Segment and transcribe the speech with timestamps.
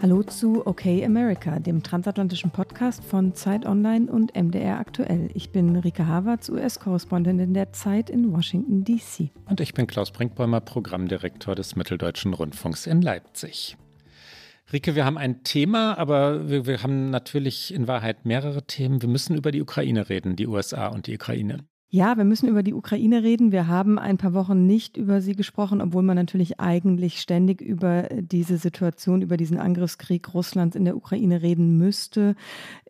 [0.00, 5.28] Hallo zu Okay America, dem transatlantischen Podcast von Zeit Online und MDR Aktuell.
[5.34, 9.32] Ich bin Rike Havertz, US-Korrespondentin der Zeit in Washington, D.C.
[9.46, 13.76] Und ich bin Klaus Brinkbäumer, Programmdirektor des Mitteldeutschen Rundfunks in Leipzig.
[14.72, 19.02] Rike, wir haben ein Thema, aber wir, wir haben natürlich in Wahrheit mehrere Themen.
[19.02, 21.64] Wir müssen über die Ukraine reden, die USA und die Ukraine.
[21.90, 23.50] Ja, wir müssen über die Ukraine reden.
[23.50, 28.02] Wir haben ein paar Wochen nicht über sie gesprochen, obwohl man natürlich eigentlich ständig über
[28.12, 32.36] diese Situation, über diesen Angriffskrieg Russlands in der Ukraine reden müsste.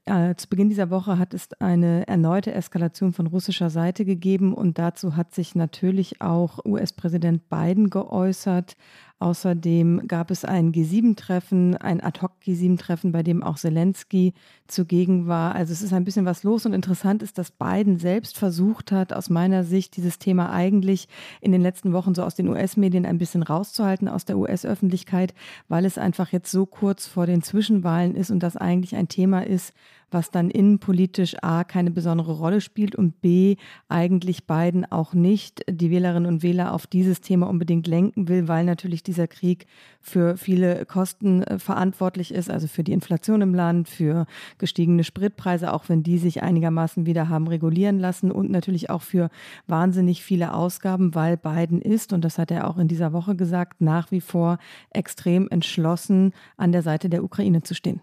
[0.04, 4.78] Äh, zu Beginn dieser Woche hat es eine erneute Eskalation von russischer Seite gegeben und
[4.78, 8.76] dazu hat sich natürlich auch US-Präsident Biden geäußert.
[9.20, 14.32] Außerdem gab es ein G7-Treffen, ein Ad-hoc-G7-Treffen, bei dem auch Zelensky
[14.68, 15.56] zugegen war.
[15.56, 19.12] Also es ist ein bisschen was los und interessant ist, dass Biden selbst versucht hat,
[19.12, 21.08] aus meiner Sicht dieses Thema eigentlich
[21.40, 25.34] in den letzten Wochen so aus den US-Medien ein bisschen rauszuhalten, aus der US-Öffentlichkeit,
[25.66, 29.44] weil es einfach jetzt so kurz vor den Zwischenwahlen ist und das eigentlich ein Thema
[29.44, 29.74] ist,
[30.10, 33.56] was dann innenpolitisch A keine besondere Rolle spielt und B
[33.88, 38.64] eigentlich Biden auch nicht die Wählerinnen und Wähler auf dieses Thema unbedingt lenken will, weil
[38.64, 39.66] natürlich dieser Krieg
[40.00, 44.26] für viele Kosten äh, verantwortlich ist, also für die Inflation im Land, für
[44.58, 49.30] gestiegene Spritpreise, auch wenn die sich einigermaßen wieder haben regulieren lassen und natürlich auch für
[49.66, 53.80] wahnsinnig viele Ausgaben, weil Biden ist, und das hat er auch in dieser Woche gesagt,
[53.80, 54.58] nach wie vor
[54.90, 58.00] extrem entschlossen an der Seite der Ukraine zu stehen.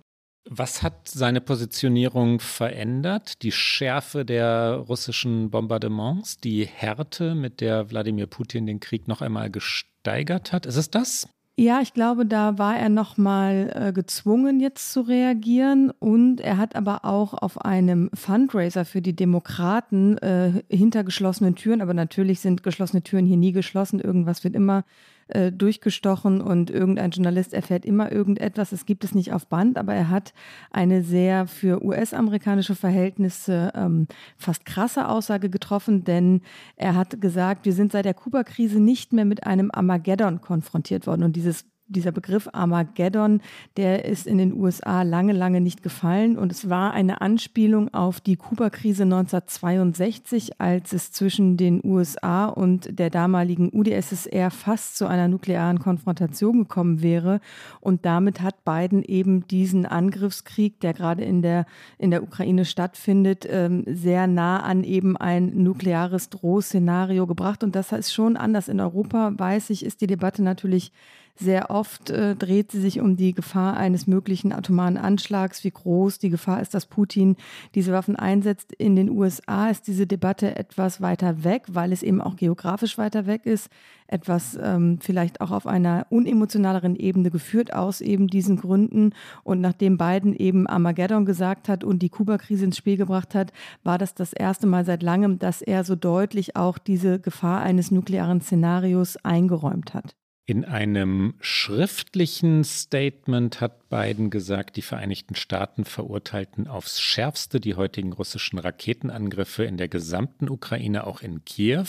[0.48, 3.42] Was hat seine Positionierung verändert?
[3.42, 9.50] Die Schärfe der russischen Bombardements, die Härte, mit der Wladimir Putin den Krieg noch einmal
[9.50, 10.68] gesteigert hat?
[10.68, 11.28] Ist es das?
[11.58, 15.90] Ja, ich glaube, da war er noch mal äh, gezwungen, jetzt zu reagieren.
[15.90, 21.82] Und er hat aber auch auf einem Fundraiser für die Demokraten äh, hinter geschlossenen Türen,
[21.82, 24.02] aber natürlich sind geschlossene Türen hier nie geschlossen.
[24.02, 24.84] Irgendwas wird immer
[25.28, 28.72] äh, durchgestochen und irgendein Journalist erfährt immer irgendetwas.
[28.72, 30.34] Es gibt es nicht auf Band, aber er hat
[30.72, 36.42] eine sehr für US-amerikanische Verhältnisse ähm, fast krasse Aussage getroffen, denn
[36.76, 41.24] er hat gesagt, wir sind seit der Kuba-Krise nicht mehr mit einem Armageddon konfrontiert worden.
[41.24, 43.42] Und dieses dieser Begriff Armageddon,
[43.78, 46.38] der ist in den USA lange, lange nicht gefallen.
[46.38, 52.98] Und es war eine Anspielung auf die Kuba-Krise 1962, als es zwischen den USA und
[52.98, 57.40] der damaligen UdSSR fast zu einer nuklearen Konfrontation gekommen wäre.
[57.82, 61.66] Und damit hat Biden eben diesen Angriffskrieg, der gerade in der,
[62.00, 67.64] in der Ukraine stattfindet, ähm, sehr nah an eben ein nukleares Drohszenario gebracht.
[67.64, 68.70] Und das ist schon anders.
[68.70, 70.92] In Europa, weiß ich, ist die Debatte natürlich
[71.38, 76.18] sehr oft äh, dreht sie sich um die Gefahr eines möglichen atomaren Anschlags, wie groß
[76.18, 77.36] die Gefahr ist, dass Putin
[77.76, 78.72] diese Waffen einsetzt.
[78.74, 83.26] In den USA ist diese Debatte etwas weiter weg, weil es eben auch geografisch weiter
[83.26, 83.70] weg ist,
[84.08, 89.14] etwas ähm, vielleicht auch auf einer unemotionaleren Ebene geführt aus eben diesen Gründen.
[89.44, 93.52] Und nachdem Biden eben Armageddon gesagt hat und die Kuba-Krise ins Spiel gebracht hat,
[93.84, 97.92] war das das erste Mal seit langem, dass er so deutlich auch diese Gefahr eines
[97.92, 100.16] nuklearen Szenarios eingeräumt hat.
[100.48, 108.12] In einem schriftlichen Statement hat Biden gesagt, die Vereinigten Staaten verurteilten aufs schärfste die heutigen
[108.12, 111.88] russischen Raketenangriffe in der gesamten Ukraine, auch in Kiew.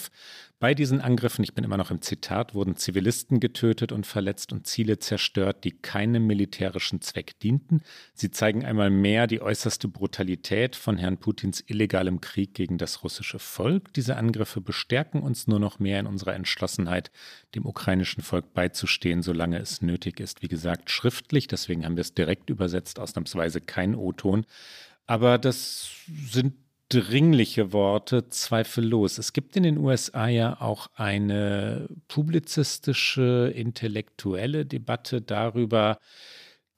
[0.59, 4.67] Bei diesen Angriffen, ich bin immer noch im Zitat, wurden Zivilisten getötet und verletzt und
[4.67, 7.83] Ziele zerstört, die keinem militärischen Zweck dienten.
[8.15, 13.39] Sie zeigen einmal mehr die äußerste Brutalität von Herrn Putins illegalem Krieg gegen das russische
[13.39, 13.93] Volk.
[13.93, 17.11] Diese Angriffe bestärken uns nur noch mehr in unserer Entschlossenheit,
[17.55, 20.41] dem ukrainischen Volk beizustehen, solange es nötig ist.
[20.41, 24.47] Wie gesagt, schriftlich, deswegen haben wir es direkt übersetzt, ausnahmsweise kein O-Ton.
[25.07, 25.91] Aber das
[26.31, 26.55] sind
[26.89, 29.19] dringliche Worte, zweifellos.
[29.19, 35.99] Es gibt in den USA ja auch eine publizistische, intellektuelle Debatte darüber,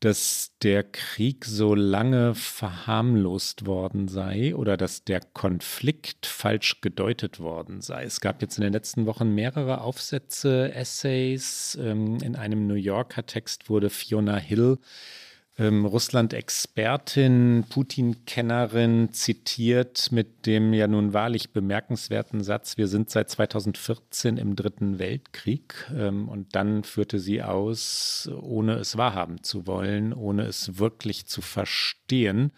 [0.00, 7.80] dass der Krieg so lange verharmlost worden sei oder dass der Konflikt falsch gedeutet worden
[7.80, 8.04] sei.
[8.04, 11.76] Es gab jetzt in den letzten Wochen mehrere Aufsätze, Essays.
[11.80, 14.78] Ähm, in einem New Yorker Text wurde Fiona Hill
[15.58, 24.36] ähm, Russland-Expertin, Putin-Kennerin zitiert mit dem ja nun wahrlich bemerkenswerten Satz, wir sind seit 2014
[24.36, 25.90] im Dritten Weltkrieg.
[25.94, 31.42] Ähm, und dann führte sie aus, ohne es wahrhaben zu wollen, ohne es wirklich zu
[31.42, 32.52] verstehen.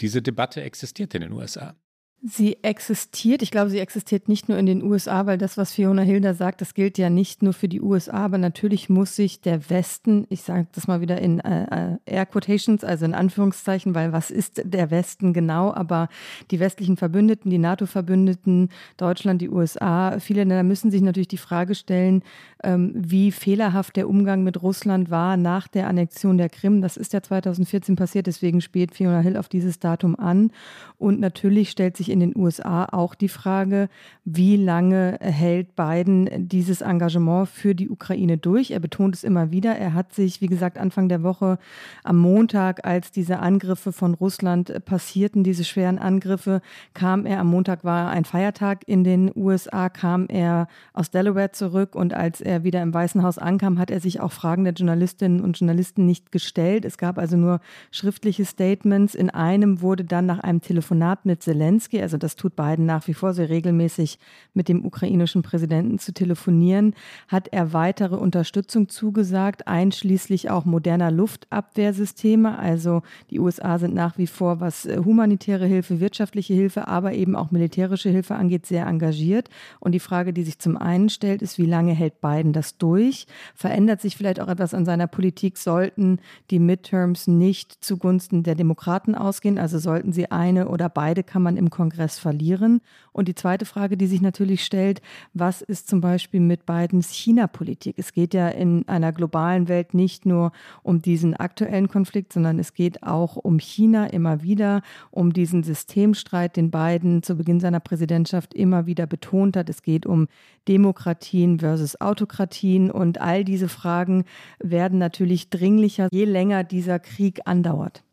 [0.00, 1.74] Diese Debatte existiert in den USA.
[2.22, 3.40] Sie existiert.
[3.40, 6.60] Ich glaube, sie existiert nicht nur in den USA, weil das, was Fiona Hilder sagt,
[6.60, 10.42] das gilt ja nicht nur für die USA, aber natürlich muss sich der Westen, ich
[10.42, 14.60] sage das mal wieder in äh, äh, Air Quotations, also in Anführungszeichen, weil was ist
[14.66, 15.72] der Westen genau?
[15.72, 16.10] Aber
[16.50, 18.68] die westlichen Verbündeten, die NATO-Verbündeten,
[18.98, 22.22] Deutschland, die USA, viele Länder müssen sich natürlich die Frage stellen,
[22.62, 26.82] ähm, wie fehlerhaft der Umgang mit Russland war nach der Annexion der Krim.
[26.82, 30.52] Das ist ja 2014 passiert, deswegen spielt Fiona Hill auf dieses Datum an.
[30.98, 33.88] Und natürlich stellt sich in den USA auch die Frage,
[34.24, 38.70] wie lange hält Biden dieses Engagement für die Ukraine durch?
[38.70, 39.76] Er betont es immer wieder.
[39.76, 41.58] Er hat sich, wie gesagt, Anfang der Woche
[42.04, 46.60] am Montag, als diese Angriffe von Russland passierten, diese schweren Angriffe,
[46.94, 51.94] kam er, am Montag war ein Feiertag in den USA, kam er aus Delaware zurück
[51.94, 55.40] und als er wieder im Weißen Haus ankam, hat er sich auch Fragen der Journalistinnen
[55.40, 56.84] und Journalisten nicht gestellt.
[56.84, 57.60] Es gab also nur
[57.90, 59.14] schriftliche Statements.
[59.14, 63.14] In einem wurde dann nach einem Telefonat mit Zelensky, also das tut Biden nach wie
[63.14, 64.18] vor sehr regelmäßig
[64.54, 66.94] mit dem ukrainischen Präsidenten zu telefonieren,
[67.28, 72.58] hat er weitere Unterstützung zugesagt, einschließlich auch moderner Luftabwehrsysteme.
[72.58, 77.36] Also die USA sind nach wie vor, was äh, humanitäre Hilfe, wirtschaftliche Hilfe, aber eben
[77.36, 79.48] auch militärische Hilfe angeht, sehr engagiert.
[79.78, 83.26] Und die Frage, die sich zum einen stellt, ist, wie lange hält Biden das durch?
[83.54, 85.58] Verändert sich vielleicht auch etwas an seiner Politik?
[85.58, 86.18] Sollten
[86.50, 89.58] die Midterms nicht zugunsten der Demokraten ausgehen?
[89.58, 92.80] Also sollten sie eine oder beide Kammern im Kongress verlieren?
[93.12, 95.02] Und die zweite Frage, die sich natürlich stellt,
[95.34, 97.96] was ist zum Beispiel mit Bidens China-Politik?
[97.98, 100.52] Es geht ja in einer globalen Welt nicht nur
[100.82, 106.56] um diesen aktuellen Konflikt, sondern es geht auch um China immer wieder, um diesen Systemstreit,
[106.56, 109.68] den Biden zu Beginn seiner Präsidentschaft immer wieder betont hat.
[109.68, 110.28] Es geht um
[110.68, 114.24] Demokratien versus Autokratien und all diese Fragen
[114.58, 118.04] werden natürlich dringlicher, je länger dieser Krieg andauert.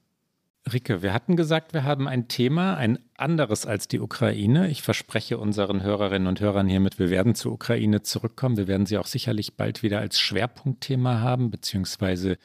[0.74, 4.70] Ricke, wir hatten gesagt, wir haben ein Thema, ein anderes als die Ukraine.
[4.70, 8.58] Ich verspreche unseren Hörerinnen und Hörern hiermit, wir werden zur Ukraine zurückkommen.
[8.58, 12.38] Wir werden sie auch sicherlich bald wieder als Schwerpunktthema haben, beziehungsweise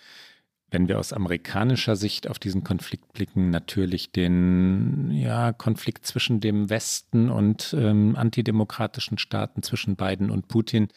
[0.73, 6.71] wenn wir aus amerikanischer Sicht auf diesen Konflikt blicken, natürlich den ja, Konflikt zwischen dem
[6.71, 10.89] Westen und ähm, antidemokratischen Staaten, zwischen Biden und Putin.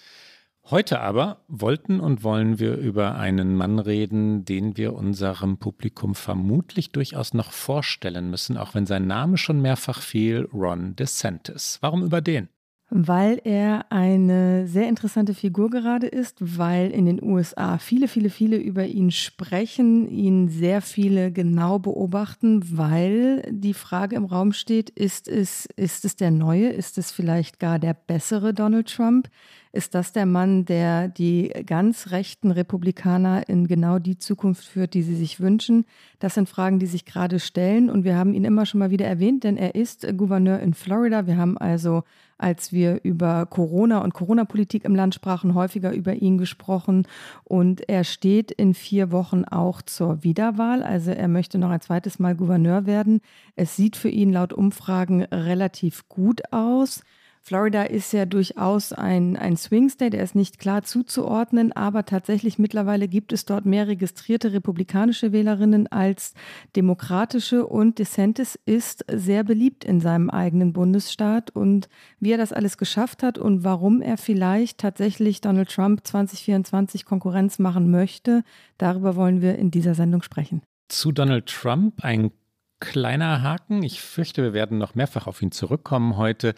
[0.71, 6.91] Heute aber wollten und wollen wir über einen Mann reden, den wir unserem Publikum vermutlich
[6.91, 11.77] durchaus noch vorstellen müssen, auch wenn sein Name schon mehrfach fiel, Ron DeSantis.
[11.81, 12.49] Warum über den?
[12.89, 18.57] Weil er eine sehr interessante Figur gerade ist, weil in den USA viele, viele, viele
[18.57, 25.27] über ihn sprechen, ihn sehr viele genau beobachten, weil die Frage im Raum steht, ist
[25.27, 29.29] es, ist es der neue, ist es vielleicht gar der bessere Donald Trump?
[29.75, 35.01] Ist das der Mann, der die ganz rechten Republikaner in genau die Zukunft führt, die
[35.01, 35.83] sie sich wünschen?
[36.19, 37.89] Das sind Fragen, die sich gerade stellen.
[37.89, 41.27] Und wir haben ihn immer schon mal wieder erwähnt, denn er ist Gouverneur in Florida.
[41.27, 42.03] Wir haben also,
[42.37, 47.05] als wir über Corona und Corona-Politik im Land sprachen, häufiger über ihn gesprochen.
[47.43, 50.83] Und er steht in vier Wochen auch zur Wiederwahl.
[50.83, 53.19] Also er möchte noch ein zweites Mal Gouverneur werden.
[53.57, 57.01] Es sieht für ihn laut Umfragen relativ gut aus.
[57.47, 62.57] Florida ist ja durchaus ein, ein Swing State, er ist nicht klar zuzuordnen, aber tatsächlich
[62.57, 66.33] mittlerweile gibt es dort mehr registrierte republikanische Wählerinnen als
[66.75, 71.87] demokratische und DeSantis ist sehr beliebt in seinem eigenen Bundesstaat und
[72.19, 77.59] wie er das alles geschafft hat und warum er vielleicht tatsächlich Donald Trump 2024 Konkurrenz
[77.59, 78.43] machen möchte,
[78.79, 80.63] darüber wollen wir in dieser Sendung sprechen.
[80.87, 82.31] Zu Donald Trump ein
[82.79, 83.83] kleiner Haken.
[83.83, 86.53] Ich fürchte, wir werden noch mehrfach auf ihn zurückkommen heute.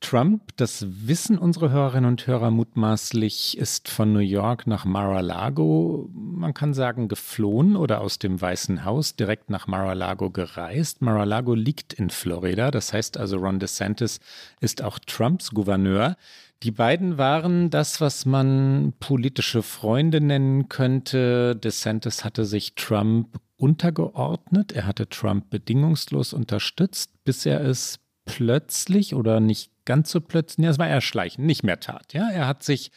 [0.00, 6.52] Trump, das wissen unsere Hörerinnen und Hörer mutmaßlich, ist von New York nach Mar-a-Lago, man
[6.52, 11.00] kann sagen, geflohen oder aus dem Weißen Haus direkt nach Mar-a-Lago gereist.
[11.00, 14.20] Mar-a-Lago liegt in Florida, das heißt also Ron DeSantis
[14.60, 16.16] ist auch Trumps Gouverneur.
[16.62, 21.56] Die beiden waren das, was man politische Freunde nennen könnte.
[21.56, 24.72] DeSantis hatte sich Trump untergeordnet.
[24.72, 30.70] Er hatte Trump bedingungslos unterstützt, bis er es plötzlich oder nicht ganz so plötzlich, ja,
[30.70, 32.12] es war eher schleichend, nicht mehr tat.
[32.12, 32.90] Ja, er hat sich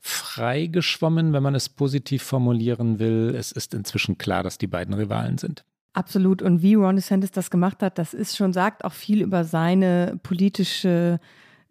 [0.00, 3.34] frei geschwommen, wenn man es positiv formulieren will.
[3.36, 5.62] Es ist inzwischen klar, dass die beiden Rivalen sind.
[5.92, 6.40] Absolut.
[6.40, 10.18] Und wie Ron DeSantis das gemacht hat, das ist schon, sagt auch viel über seine
[10.22, 11.20] politische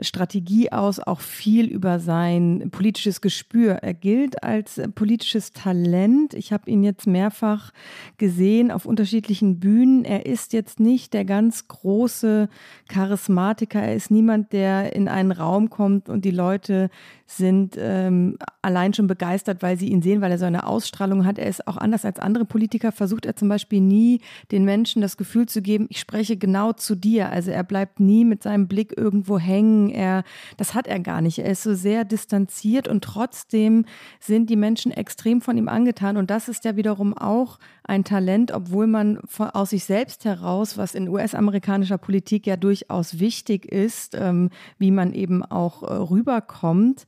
[0.04, 3.74] Strategie aus auch viel über sein politisches Gespür.
[3.82, 6.34] Er gilt als politisches Talent.
[6.34, 7.72] Ich habe ihn jetzt mehrfach
[8.18, 10.06] gesehen auf unterschiedlichen Bühnen.
[10.06, 12.50] Er ist jetzt nicht der ganz große
[12.88, 13.82] Charismatiker.
[13.82, 16.90] Er ist niemand, der in einen Raum kommt und die Leute
[17.26, 21.40] sind ähm, allein schon begeistert, weil sie ihn sehen, weil er so eine Ausstrahlung hat.
[21.40, 25.18] Er ist auch anders als andere Politiker, versucht er zum Beispiel nie den Menschen das
[25.18, 27.30] Gefühl zu geben, ich spreche genau zu dir.
[27.30, 29.90] Also er bleibt nie mit seinem Blick irgendwo hängen.
[29.94, 30.24] Er,
[30.58, 31.40] das hat er gar nicht.
[31.40, 33.86] Er ist so sehr distanziert und trotzdem
[34.20, 36.18] sind die Menschen extrem von ihm angetan.
[36.18, 40.78] Und das ist ja wiederum auch ein Talent, obwohl man von, aus sich selbst heraus,
[40.78, 47.06] was in US-amerikanischer Politik ja durchaus wichtig ist, ähm, wie man eben auch äh, rüberkommt,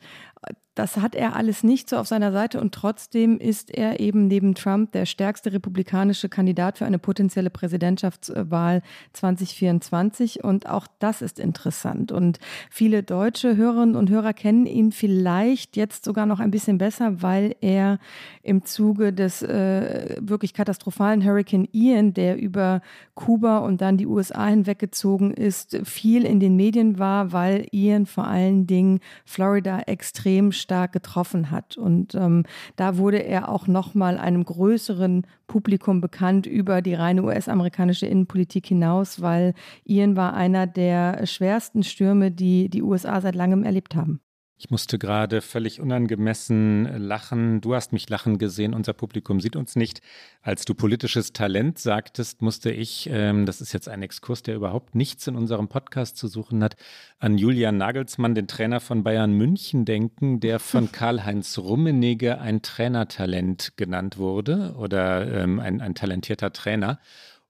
[0.75, 4.55] das hat er alles nicht so auf seiner Seite und trotzdem ist er eben neben
[4.55, 8.81] Trump der stärkste republikanische Kandidat für eine potenzielle Präsidentschaftswahl
[9.13, 12.11] 2024 und auch das ist interessant.
[12.11, 12.39] Und
[12.69, 17.55] viele deutsche Hörerinnen und Hörer kennen ihn vielleicht jetzt sogar noch ein bisschen besser, weil
[17.61, 17.97] er
[18.43, 22.81] im Zuge des äh, wirklich katastrophalen Hurricane Ian, der über
[23.13, 28.27] Kuba und dann die USA hinweggezogen ist, viel in den Medien war, weil Ian vor
[28.27, 31.77] allen Dingen Florida extrem stark getroffen hat.
[31.77, 32.43] Und ähm,
[32.75, 39.21] da wurde er auch nochmal einem größeren Publikum bekannt über die reine US-amerikanische Innenpolitik hinaus,
[39.21, 39.53] weil
[39.85, 44.19] Ian war einer der schwersten Stürme, die die USA seit langem erlebt haben.
[44.57, 47.59] Ich musste gerade völlig unangemessen lachen.
[47.59, 50.01] Du hast mich lachen gesehen, unser Publikum sieht uns nicht.
[50.41, 54.95] Als du politisches Talent sagtest, musste ich, ähm, das ist jetzt ein Exkurs, der überhaupt
[54.95, 56.77] nichts in unserem Podcast zu suchen hat,
[57.19, 63.73] an Julian Nagelsmann, den Trainer von Bayern München, denken, der von Karl-Heinz Rummenigge ein Trainertalent
[63.75, 66.99] genannt wurde oder ähm, ein, ein talentierter Trainer.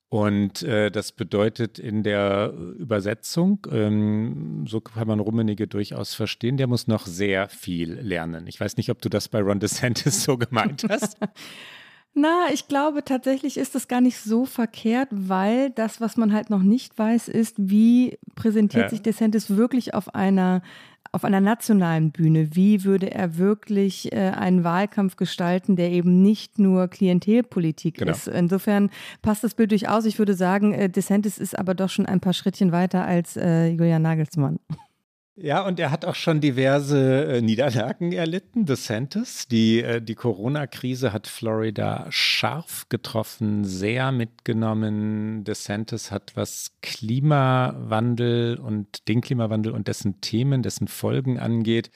[0.09, 6.67] Und äh, das bedeutet in der Übersetzung, ähm, so kann man Rummenigge durchaus verstehen, der
[6.67, 8.45] muss noch sehr viel lernen.
[8.47, 11.17] Ich weiß nicht, ob du das bei Ron DeSantis so gemeint hast.
[12.17, 16.49] Na, ich glaube tatsächlich ist das gar nicht so verkehrt, weil das, was man halt
[16.49, 18.89] noch nicht weiß, ist, wie präsentiert ja.
[18.89, 20.61] sich DeSantis wirklich auf einer
[21.15, 26.59] auf einer nationalen Bühne, wie würde er wirklich äh, einen Wahlkampf gestalten, der eben nicht
[26.59, 28.11] nur Klientelpolitik genau.
[28.11, 28.27] ist.
[28.27, 28.89] Insofern
[29.21, 30.03] passt das Bild durchaus.
[30.03, 33.67] Ich würde sagen, äh, DeSantis ist aber doch schon ein paar Schrittchen weiter als äh,
[33.69, 34.59] Julian Nagelsmann.
[35.37, 39.49] Ja, und er hat auch schon diverse äh, Niederlagen erlitten, DeSantis.
[39.49, 45.43] Die, äh, die Corona-Krise hat Florida scharf getroffen, sehr mitgenommen.
[45.43, 51.91] DeSantis hat, was Klimawandel und den Klimawandel und dessen Themen, dessen Folgen angeht,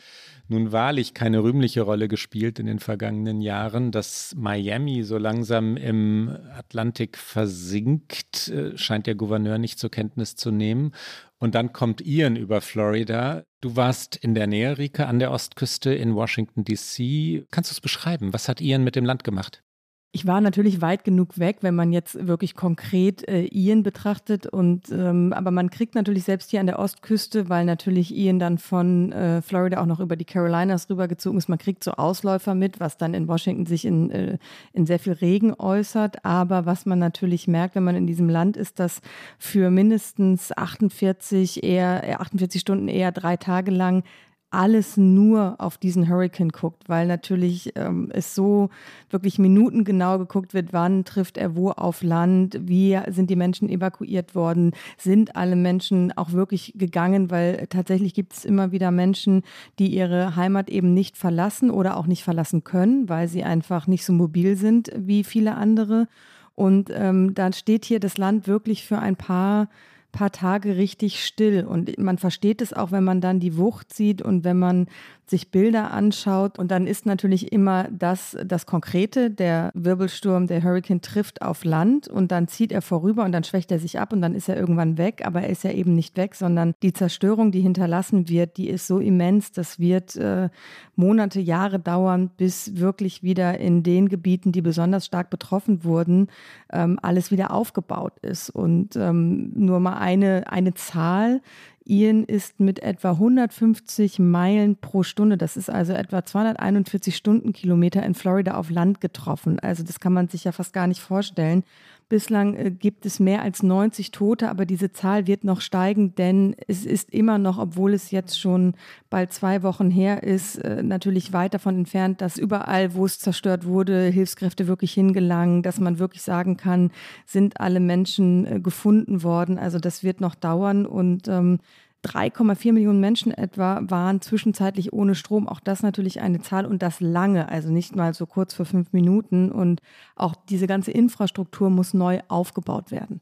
[0.49, 3.91] nun wahrlich keine rühmliche Rolle gespielt in den vergangenen Jahren.
[3.91, 10.51] Dass Miami so langsam im Atlantik versinkt, äh, scheint der Gouverneur nicht zur Kenntnis zu
[10.51, 10.91] nehmen.
[11.39, 13.43] Und dann kommt Ian über Florida.
[13.61, 17.45] Du warst in der Nähe, Rike, an der Ostküste in Washington, D.C.
[17.49, 18.33] Kannst du es beschreiben?
[18.33, 19.63] Was hat Ian mit dem Land gemacht?
[20.11, 24.47] Ich war natürlich weit genug weg, wenn man jetzt wirklich konkret äh, Ian betrachtet.
[24.47, 28.57] Und ähm, aber man kriegt natürlich selbst hier an der Ostküste, weil natürlich Ian dann
[28.57, 31.47] von äh, Florida auch noch über die Carolinas rübergezogen ist.
[31.47, 34.39] Man kriegt so Ausläufer mit, was dann in Washington sich in, äh,
[34.73, 36.25] in sehr viel Regen äußert.
[36.25, 39.01] Aber was man natürlich merkt, wenn man in diesem Land ist, dass
[39.37, 44.03] für mindestens 48 eher 48 äh, Stunden eher drei Tage lang
[44.51, 48.69] alles nur auf diesen Hurricane guckt, weil natürlich ähm, es so
[49.09, 54.33] wirklich minutengenau geguckt wird, wann trifft er wo auf Land, wie sind die Menschen evakuiert
[54.33, 59.43] worden, sind alle Menschen auch wirklich gegangen, weil tatsächlich gibt es immer wieder Menschen,
[59.77, 64.05] die ihre Heimat eben nicht verlassen oder auch nicht verlassen können, weil sie einfach nicht
[64.05, 66.07] so mobil sind wie viele andere.
[66.55, 69.69] Und ähm, dann steht hier das Land wirklich für ein paar
[70.11, 71.65] paar Tage richtig still.
[71.65, 74.87] Und man versteht es auch, wenn man dann die Wucht sieht und wenn man
[75.29, 76.59] sich Bilder anschaut.
[76.59, 82.07] Und dann ist natürlich immer das, das Konkrete, der Wirbelsturm, der Hurricane trifft auf Land
[82.07, 84.57] und dann zieht er vorüber und dann schwächt er sich ab und dann ist er
[84.57, 85.21] irgendwann weg.
[85.25, 88.87] Aber er ist ja eben nicht weg, sondern die Zerstörung, die hinterlassen wird, die ist
[88.87, 90.49] so immens, das wird äh,
[90.95, 96.27] Monate, Jahre dauern, bis wirklich wieder in den Gebieten, die besonders stark betroffen wurden,
[96.71, 98.49] ähm, alles wieder aufgebaut ist.
[98.49, 101.41] Und ähm, nur mal eine, eine Zahl.
[101.89, 108.13] Ian ist mit etwa 150 Meilen pro Stunde, das ist also etwa 241 Stundenkilometer in
[108.13, 109.59] Florida auf Land getroffen.
[109.59, 111.63] Also das kann man sich ja fast gar nicht vorstellen.
[112.09, 116.55] Bislang äh, gibt es mehr als 90 Tote, aber diese Zahl wird noch steigen, denn
[116.67, 118.73] es ist immer noch, obwohl es jetzt schon
[119.11, 123.63] bald zwei Wochen her ist, äh, natürlich weit davon entfernt, dass überall, wo es zerstört
[123.65, 126.89] wurde, Hilfskräfte wirklich hingelangen, dass man wirklich sagen kann,
[127.27, 129.59] sind alle Menschen äh, gefunden worden.
[129.59, 131.59] Also das wird noch dauern und ähm,
[132.05, 135.47] 3,4 Millionen Menschen etwa waren zwischenzeitlich ohne Strom.
[135.47, 138.93] Auch das natürlich eine Zahl und das lange, also nicht mal so kurz für fünf
[138.93, 139.51] Minuten.
[139.51, 139.81] Und
[140.15, 143.21] auch diese ganze Infrastruktur muss neu aufgebaut werden.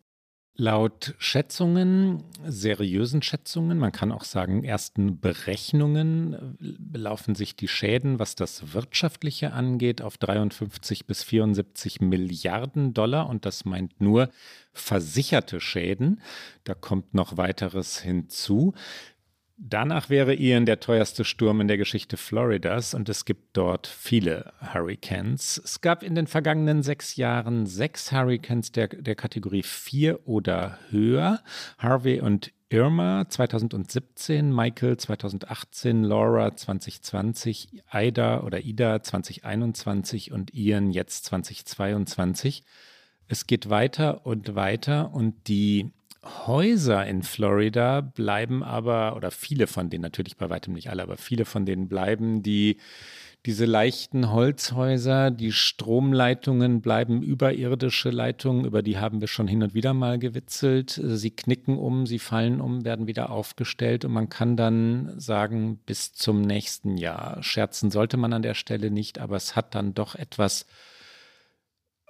[0.59, 8.33] Laut Schätzungen, seriösen Schätzungen, man kann auch sagen ersten Berechnungen, belaufen sich die Schäden, was
[8.33, 13.29] das Wirtschaftliche angeht, auf 53 bis 74 Milliarden Dollar.
[13.29, 14.31] Und das meint nur
[14.73, 16.21] versicherte Schäden.
[16.63, 18.73] Da kommt noch weiteres hinzu.
[19.59, 24.53] Danach wäre Ian der teuerste Sturm in der Geschichte Floridas und es gibt dort viele
[24.61, 25.59] Hurricanes.
[25.63, 31.41] Es gab in den vergangenen sechs Jahren sechs Hurricanes der, der Kategorie 4 oder höher.
[31.79, 41.25] Harvey und Irma 2017, Michael 2018, Laura 2020, Ida oder Ida 2021 und Ian jetzt
[41.25, 42.63] 2022.
[43.27, 45.91] Es geht weiter und weiter und die
[46.47, 51.17] Häuser in Florida bleiben aber, oder viele von denen, natürlich bei weitem nicht alle, aber
[51.17, 52.77] viele von denen bleiben, die
[53.45, 59.73] diese leichten Holzhäuser, die Stromleitungen bleiben überirdische Leitungen, über die haben wir schon hin und
[59.73, 60.99] wieder mal gewitzelt.
[61.01, 66.11] Sie knicken um, sie fallen um, werden wieder aufgestellt und man kann dann sagen, bis
[66.11, 67.41] zum nächsten Jahr.
[67.41, 70.65] Scherzen sollte man an der Stelle nicht, aber es hat dann doch etwas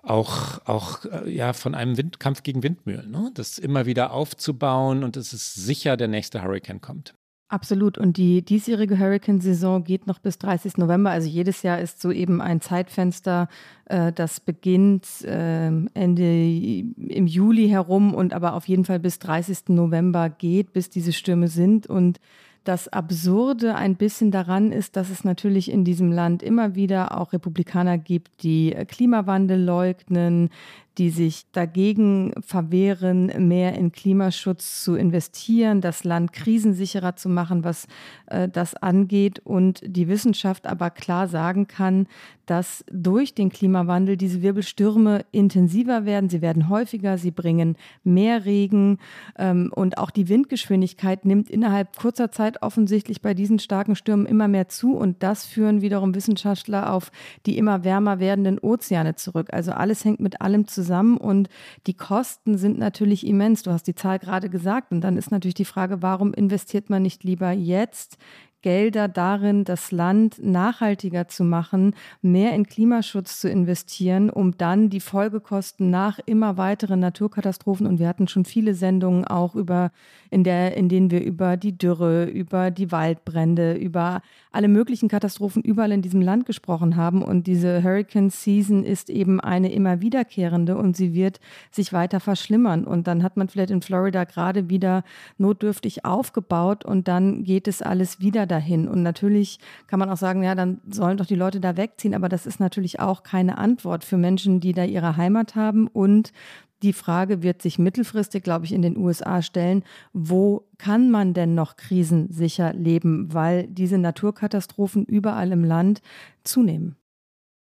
[0.04, 3.12] auch, auch äh, ja, von einem Windkampf gegen Windmühlen.
[3.12, 3.32] Ne?
[3.34, 7.14] Das immer wieder aufzubauen und es ist sicher, der nächste Hurricane kommt.
[7.50, 7.98] Absolut.
[7.98, 10.78] Und die diesjährige Hurricane-Saison geht noch bis 30.
[10.78, 11.12] November.
[11.12, 13.48] Also jedes Jahr ist so eben ein Zeitfenster,
[13.86, 19.70] äh, das beginnt äh, Ende im Juli herum und aber auf jeden Fall bis 30.
[19.70, 21.88] November geht, bis diese Stürme sind.
[21.88, 22.20] Und
[22.68, 27.34] das Absurde ein bisschen daran ist, dass es natürlich in diesem Land immer wieder auch
[27.34, 30.50] Republikaner gibt, die Klimawandel leugnen,
[30.98, 37.88] die sich dagegen verwehren, mehr in Klimaschutz zu investieren, das Land krisensicherer zu machen, was
[38.28, 42.08] äh, das angeht und die Wissenschaft aber klar sagen kann,
[42.48, 49.00] dass durch den Klimawandel diese Wirbelstürme intensiver werden, sie werden häufiger, sie bringen mehr Regen
[49.38, 54.48] ähm, und auch die Windgeschwindigkeit nimmt innerhalb kurzer Zeit offensichtlich bei diesen starken Stürmen immer
[54.48, 57.12] mehr zu und das führen wiederum Wissenschaftler auf
[57.46, 59.50] die immer wärmer werdenden Ozeane zurück.
[59.52, 61.50] Also alles hängt mit allem zusammen zusammen und
[61.86, 63.64] die Kosten sind natürlich immens.
[63.64, 67.02] Du hast die Zahl gerade gesagt und dann ist natürlich die Frage, warum investiert man
[67.02, 68.18] nicht lieber jetzt
[68.64, 75.00] Gelder darin, das Land nachhaltiger zu machen, mehr in Klimaschutz zu investieren, um dann die
[75.00, 79.92] Folgekosten nach immer weiteren Naturkatastrophen und wir hatten schon viele Sendungen auch über
[80.32, 84.22] in der in denen wir über die Dürre, über die Waldbrände, über
[84.58, 89.40] alle möglichen Katastrophen überall in diesem Land gesprochen haben und diese Hurricane Season ist eben
[89.40, 91.40] eine immer wiederkehrende und sie wird
[91.70, 95.04] sich weiter verschlimmern und dann hat man vielleicht in Florida gerade wieder
[95.38, 98.88] notdürftig aufgebaut und dann geht es alles wieder dahin.
[98.88, 102.28] Und natürlich kann man auch sagen, ja, dann sollen doch die Leute da wegziehen, aber
[102.28, 105.86] das ist natürlich auch keine Antwort für Menschen, die da ihre Heimat haben.
[105.86, 106.34] Und
[106.84, 111.56] die Frage wird sich mittelfristig, glaube ich, in den USA stellen, wo kann man denn
[111.56, 116.02] noch krisensicher leben, weil diese Naturkatastrophen überall im Land
[116.44, 116.96] zunehmen.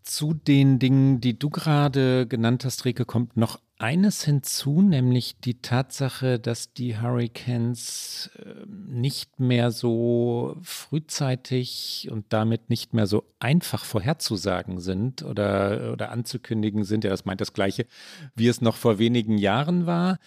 [0.03, 5.59] Zu den Dingen, die du gerade genannt hast, Rike, kommt noch eines hinzu, nämlich die
[5.61, 13.83] Tatsache, dass die Hurricanes ähm, nicht mehr so frühzeitig und damit nicht mehr so einfach
[13.83, 17.03] vorherzusagen sind oder, oder anzukündigen sind.
[17.03, 17.87] Ja, das meint das Gleiche,
[18.35, 20.19] wie es noch vor wenigen Jahren war.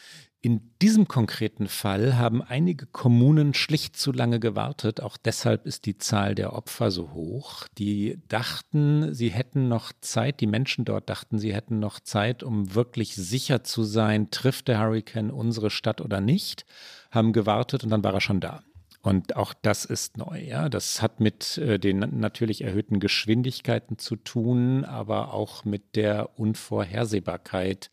[0.44, 5.00] In diesem konkreten Fall haben einige Kommunen schlicht zu lange gewartet.
[5.00, 7.66] Auch deshalb ist die Zahl der Opfer so hoch.
[7.78, 12.74] Die dachten, sie hätten noch Zeit, die Menschen dort dachten, sie hätten noch Zeit, um
[12.74, 16.66] wirklich sicher zu sein, trifft der Hurricane unsere Stadt oder nicht,
[17.11, 18.62] haben gewartet und dann war er schon da.
[19.00, 20.42] Und auch das ist neu.
[20.42, 26.38] Ja, das hat mit äh, den natürlich erhöhten Geschwindigkeiten zu tun, aber auch mit der
[26.38, 27.90] Unvorhersehbarkeit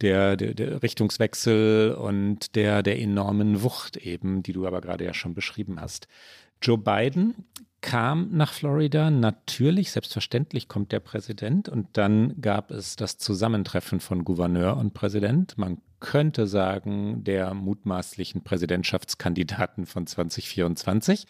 [0.00, 5.14] der, der, der Richtungswechsel und der, der enormen Wucht eben, die du aber gerade ja
[5.14, 6.08] schon beschrieben hast.
[6.62, 7.34] Joe Biden
[7.80, 9.10] kam nach Florida.
[9.10, 15.56] Natürlich, selbstverständlich kommt der Präsident und dann gab es das Zusammentreffen von Gouverneur und Präsident.
[15.56, 21.26] Man könnte sagen, der mutmaßlichen Präsidentschaftskandidaten von 2024,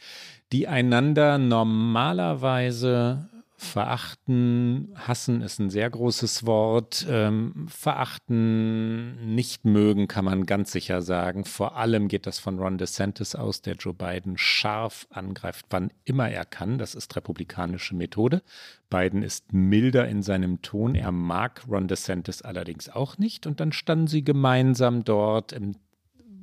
[0.52, 7.06] die einander normalerweise Verachten, hassen ist ein sehr großes Wort.
[7.08, 11.46] Ähm, verachten, nicht mögen, kann man ganz sicher sagen.
[11.46, 16.28] Vor allem geht das von Ron DeSantis aus, der Joe Biden scharf angreift, wann immer
[16.28, 16.76] er kann.
[16.76, 18.42] Das ist republikanische Methode.
[18.90, 20.94] Biden ist milder in seinem Ton.
[20.94, 23.46] Er mag Ron DeSantis allerdings auch nicht.
[23.46, 25.76] Und dann standen sie gemeinsam dort im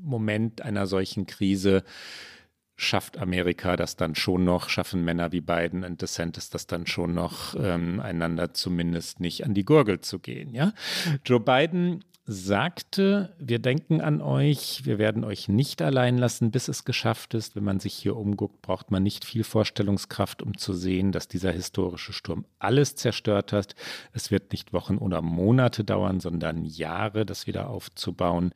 [0.02, 1.84] Moment einer solchen Krise
[2.76, 7.14] schafft Amerika das dann schon noch, schaffen Männer wie Biden und DeSantis das dann schon
[7.14, 10.54] noch, ähm, einander zumindest nicht an die Gurgel zu gehen.
[10.54, 10.74] Ja?
[11.26, 16.86] Joe Biden sagte, wir denken an euch, wir werden euch nicht allein lassen, bis es
[16.86, 17.56] geschafft ist.
[17.56, 21.52] Wenn man sich hier umguckt, braucht man nicht viel Vorstellungskraft, um zu sehen, dass dieser
[21.52, 23.76] historische Sturm alles zerstört hat.
[24.14, 28.54] Es wird nicht Wochen oder Monate dauern, sondern Jahre, das wieder aufzubauen.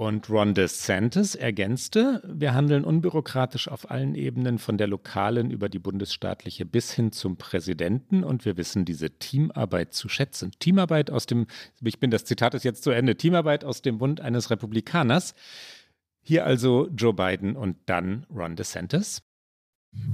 [0.00, 5.78] Und Ron DeSantis ergänzte, wir handeln unbürokratisch auf allen Ebenen, von der lokalen über die
[5.78, 8.24] bundesstaatliche bis hin zum Präsidenten.
[8.24, 10.52] Und wir wissen diese Teamarbeit zu schätzen.
[10.58, 11.46] Teamarbeit aus dem,
[11.84, 15.34] ich bin, das Zitat ist jetzt zu Ende, Teamarbeit aus dem Mund eines Republikaners.
[16.22, 19.20] Hier also Joe Biden und dann Ron DeSantis.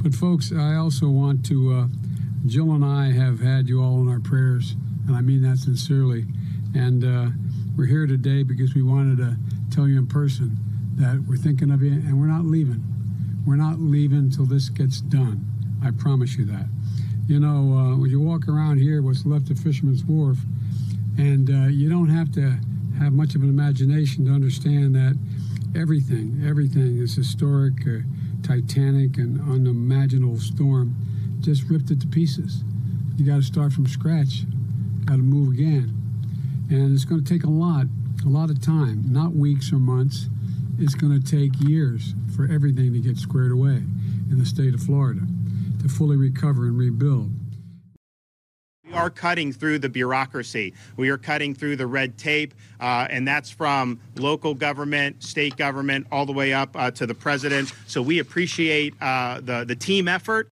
[0.03, 1.87] But folks, I also want to, uh,
[2.44, 4.75] Jill and I have had you all in our prayers,
[5.07, 6.27] and I mean that sincerely.
[6.75, 7.31] And uh,
[7.76, 9.36] we're here today because we wanted to
[9.70, 10.56] tell you in person
[10.96, 12.82] that we're thinking of you and we're not leaving.
[13.46, 15.44] We're not leaving until this gets done.
[15.84, 16.66] I promise you that.
[17.28, 20.38] You know, uh, when you walk around here, what's left of Fisherman's Wharf,
[21.18, 22.58] and uh, you don't have to
[22.98, 25.18] have much of an imagination to understand that
[25.78, 27.98] everything, everything is historic, uh,
[28.42, 30.94] titanic, and unimaginable storm
[31.40, 32.62] just ripped it to pieces.
[33.16, 34.44] You got to start from scratch,
[35.04, 36.06] got to move again.
[36.68, 37.87] And it's going to take a lot,
[38.24, 40.26] a lot of time, not weeks or months.
[40.79, 43.83] It's going to take years for everything to get squared away
[44.31, 45.20] in the state of Florida
[45.83, 47.31] to fully recover and rebuild.
[48.85, 50.74] We are cutting through the bureaucracy.
[50.96, 56.07] We are cutting through the red tape, uh, and that's from local government, state government,
[56.12, 57.72] all the way up uh, to the president.
[57.87, 60.48] So we appreciate uh, the, the team effort.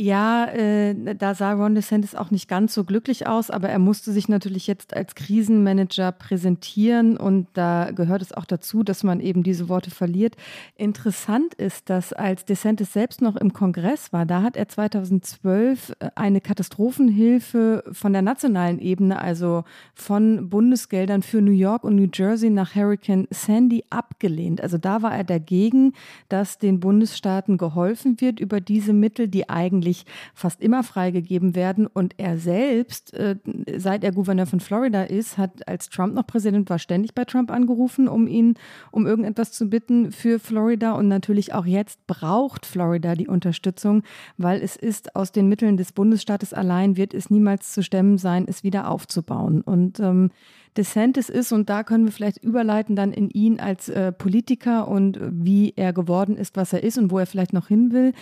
[0.00, 4.12] Ja, äh, da sah Ron DeSantis auch nicht ganz so glücklich aus, aber er musste
[4.12, 9.42] sich natürlich jetzt als Krisenmanager präsentieren und da gehört es auch dazu, dass man eben
[9.42, 10.36] diese Worte verliert.
[10.76, 16.10] Interessant ist, dass als DeSantis selbst noch im Kongress war, da hat er 2012 äh,
[16.14, 22.50] eine Katastrophenhilfe von der nationalen Ebene, also von Bundesgeldern für New York und New Jersey
[22.50, 24.60] nach Hurricane Sandy abgelehnt.
[24.60, 25.94] Also da war er dagegen,
[26.28, 31.86] dass den Bundesstaaten geholfen wird über diese Mittel, die eigentlich eigentlich fast immer freigegeben werden.
[31.86, 33.36] Und er selbst, äh,
[33.76, 37.50] seit er Gouverneur von Florida ist, hat als Trump noch Präsident war, ständig bei Trump
[37.50, 38.54] angerufen, um ihn
[38.90, 40.92] um irgendetwas zu bitten für Florida.
[40.92, 44.02] Und natürlich auch jetzt braucht Florida die Unterstützung,
[44.36, 48.46] weil es ist aus den Mitteln des Bundesstaates allein wird es niemals zu stemmen sein,
[48.46, 49.62] es wieder aufzubauen.
[49.62, 50.30] Und ähm,
[50.76, 55.18] DeSantis ist, und da können wir vielleicht überleiten dann in ihn als äh, Politiker und
[55.22, 58.12] wie er geworden ist, was er ist und wo er vielleicht noch hin will,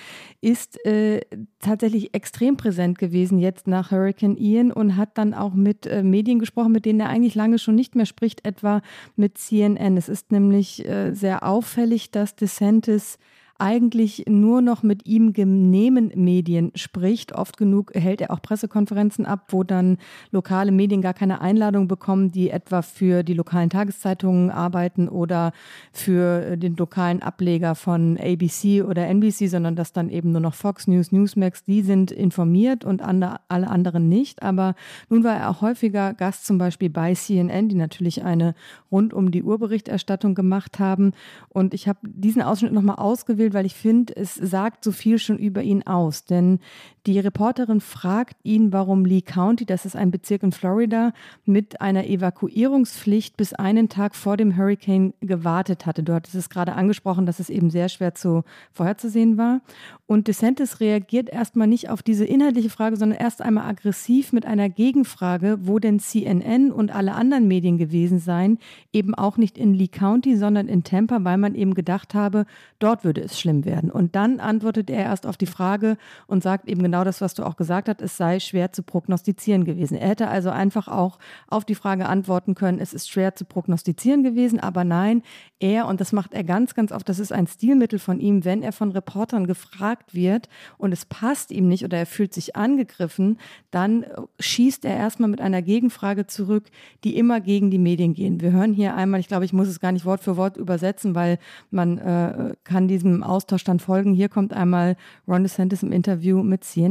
[0.41, 1.21] ist äh,
[1.61, 6.39] tatsächlich extrem präsent gewesen jetzt nach Hurricane Ian und hat dann auch mit äh, Medien
[6.39, 8.83] gesprochen, mit denen er eigentlich lange schon nicht mehr spricht, etwa
[9.17, 9.97] mit CNN.
[9.97, 13.19] Es ist nämlich äh, sehr auffällig, dass DeSantis
[13.59, 17.35] eigentlich nur noch mit ihm genehmen Medien spricht.
[17.35, 19.99] Oft genug hält er auch Pressekonferenzen ab, wo dann
[20.31, 25.53] lokale Medien gar keine Einladung bekommen, die etwa für die lokalen Tageszeitungen arbeiten oder
[25.93, 30.87] für den lokalen Ableger von ABC oder NBC, sondern dass dann eben nur noch Fox
[30.87, 34.43] News, Newsmax, die sind informiert und alle anderen nicht.
[34.43, 34.75] Aber
[35.09, 38.55] nun war er auch häufiger Gast zum Beispiel bei CNN, die natürlich eine
[38.91, 41.13] rund um die Uhr Berichterstattung gemacht haben.
[41.49, 45.19] Und ich habe diesen Ausschnitt nochmal ausgewählt, will, weil ich finde, es sagt so viel
[45.19, 46.25] schon über ihn aus.
[46.25, 46.59] Denn
[47.07, 51.13] die Reporterin fragt ihn, warum Lee County, das ist ein Bezirk in Florida,
[51.45, 56.03] mit einer Evakuierungspflicht bis einen Tag vor dem Hurricane gewartet hatte.
[56.03, 58.43] Du hattest es gerade angesprochen, dass es eben sehr schwer zu
[58.73, 59.61] vorherzusehen war.
[60.07, 64.69] Und DeSantis reagiert erstmal nicht auf diese inhaltliche Frage, sondern erst einmal aggressiv mit einer
[64.69, 68.59] Gegenfrage, wo denn CNN und alle anderen Medien gewesen seien,
[68.93, 72.47] eben auch nicht in Lee County, sondern in Tampa, weil man eben gedacht habe,
[72.81, 73.91] dort würde es schlimm werden.
[73.91, 77.45] Und dann antwortet er erst auf die Frage und sagt eben genau das, was du
[77.45, 79.97] auch gesagt hast, es sei schwer zu prognostizieren gewesen.
[79.97, 84.23] Er hätte also einfach auch auf die Frage antworten können, es ist schwer zu prognostizieren
[84.23, 85.23] gewesen, aber nein,
[85.59, 88.63] er, und das macht er ganz, ganz oft, das ist ein Stilmittel von ihm, wenn
[88.63, 93.39] er von Reportern gefragt wird und es passt ihm nicht oder er fühlt sich angegriffen,
[93.71, 94.05] dann
[94.39, 96.65] schießt er erstmal mit einer Gegenfrage zurück,
[97.05, 98.41] die immer gegen die Medien gehen.
[98.41, 101.15] Wir hören hier einmal, ich glaube, ich muss es gar nicht Wort für Wort übersetzen,
[101.15, 101.39] weil
[101.71, 104.15] man äh, kann diesem Austausch dann folgen.
[104.15, 106.86] Hier kommt einmal Ron DeSantis im Interview mit CNN.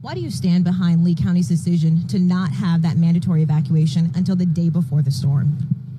[0.00, 4.36] Why do you stand behind Lee County's decision to not have that mandatory evacuation until
[4.36, 5.56] the day before the storm?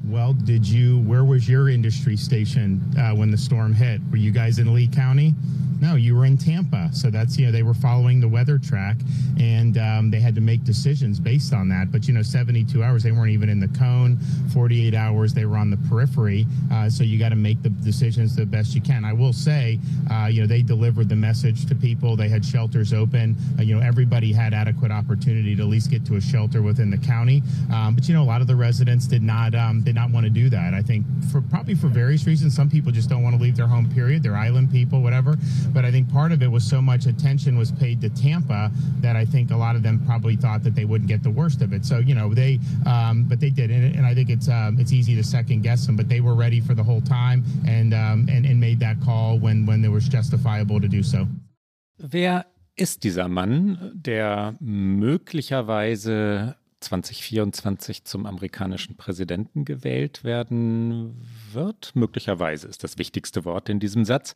[0.10, 4.00] Well, did you, where was your industry stationed uh, when the storm hit?
[4.10, 5.34] Were you guys in Lee County?
[5.80, 6.90] No, you were in Tampa.
[6.92, 8.98] So that's, you know, they were following the weather track
[9.40, 11.92] and um, they had to make decisions based on that.
[11.92, 14.18] But, you know, 72 hours, they weren't even in the cone.
[14.54, 16.48] 48 hours, they were on the periphery.
[16.72, 19.06] Uh, so you got to make the decisions the best you can.
[19.06, 22.16] I will say, uh, you know, they delivered the message to people.
[22.16, 23.36] They had shelters open.
[23.60, 26.90] Uh, you know, everybody had adequate opportunity to at least get to a shelter within
[26.90, 27.44] the county.
[27.72, 30.26] Um, but, you know, a lot of the residents did not, um, did not want
[30.26, 30.74] to do that.
[30.74, 33.68] I think for probably for various reasons, some people just don't want to leave their
[33.68, 34.22] home, period.
[34.24, 35.36] They're island people, whatever.
[35.74, 39.16] But I think part of it was so much attention was paid to Tampa that
[39.16, 41.74] I think a lot of them probably thought that they wouldn't get the worst of
[41.74, 41.84] it.
[41.86, 44.94] So you know they, um, but they did, and, and, I think it's um, it's
[44.94, 48.28] easy to second guess them, but they were ready for the whole time and um,
[48.30, 51.28] and, and made that call when when it was justifiable to do so.
[51.98, 61.96] Wer ist dieser Mann, der möglicherweise 2024 zum amerikanischen Präsidenten gewählt werden wird?
[61.96, 64.36] Möglicherweise ist das wichtigste Wort in diesem Satz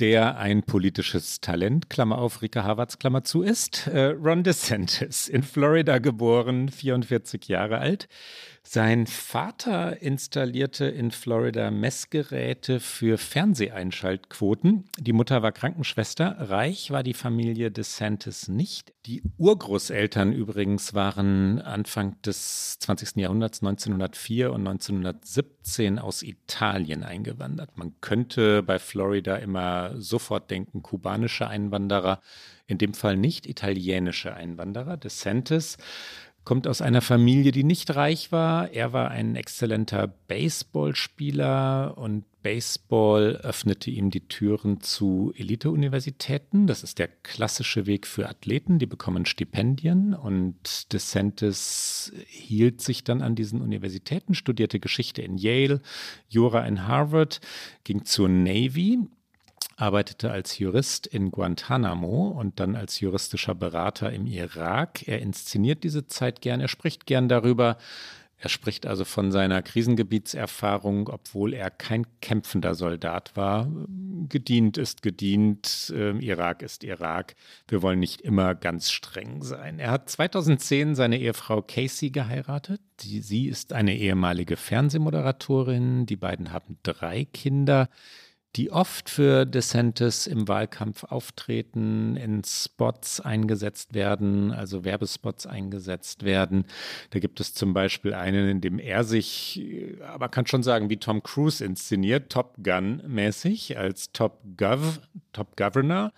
[0.00, 3.86] der ein politisches Talent, Klammer auf, Rika Havertz, Klammer zu, ist.
[3.86, 8.08] Äh, Ron DeSantis, in Florida geboren, 44 Jahre alt.
[8.66, 14.84] Sein Vater installierte in Florida Messgeräte für Fernseheinschaltquoten.
[14.98, 16.36] Die Mutter war Krankenschwester.
[16.38, 18.94] Reich war die Familie DeSantis nicht.
[19.04, 23.16] Die Urgroßeltern übrigens waren Anfang des 20.
[23.16, 27.76] Jahrhunderts 1904 und 1917 aus Italien eingewandert.
[27.76, 32.22] Man könnte bei Florida immer sofort denken, kubanische Einwanderer,
[32.66, 34.96] in dem Fall nicht italienische Einwanderer.
[34.96, 35.76] DeSantis
[36.44, 38.70] kommt aus einer Familie, die nicht reich war.
[38.70, 46.66] Er war ein exzellenter Baseballspieler und Baseball öffnete ihm die Türen zu Elite-Universitäten.
[46.66, 53.22] Das ist der klassische Weg für Athleten, die bekommen Stipendien und DeSantis hielt sich dann
[53.22, 55.80] an diesen Universitäten, studierte Geschichte in Yale,
[56.28, 57.40] Jura in Harvard,
[57.84, 58.98] ging zur Navy
[59.76, 65.06] arbeitete als Jurist in Guantanamo und dann als juristischer Berater im Irak.
[65.08, 67.76] Er inszeniert diese Zeit gern, er spricht gern darüber.
[68.44, 73.66] Er spricht also von seiner Krisengebietserfahrung, obwohl er kein kämpfender Soldat war.
[74.28, 77.36] Gedient ist gedient, äh, Irak ist Irak.
[77.68, 79.78] Wir wollen nicht immer ganz streng sein.
[79.78, 82.82] Er hat 2010 seine Ehefrau Casey geheiratet.
[83.00, 86.04] Sie ist eine ehemalige Fernsehmoderatorin.
[86.04, 87.88] Die beiden haben drei Kinder
[88.56, 96.64] die oft für DeSantis im Wahlkampf auftreten, in Spots eingesetzt werden, also Werbespots eingesetzt werden.
[97.10, 99.64] Da gibt es zum Beispiel einen, in dem er sich,
[100.06, 105.00] aber kann schon sagen, wie Tom Cruise inszeniert, Top Gun mäßig, als Top Gov,
[105.32, 106.12] Top Governor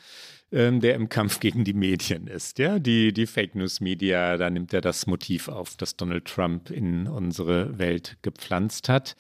[0.53, 2.59] ähm, der im Kampf gegen die Medien ist.
[2.59, 6.71] Ja, die, die Fake News Media, da nimmt er das Motiv auf, das Donald Trump
[6.71, 9.17] in unsere Welt gepflanzt hat.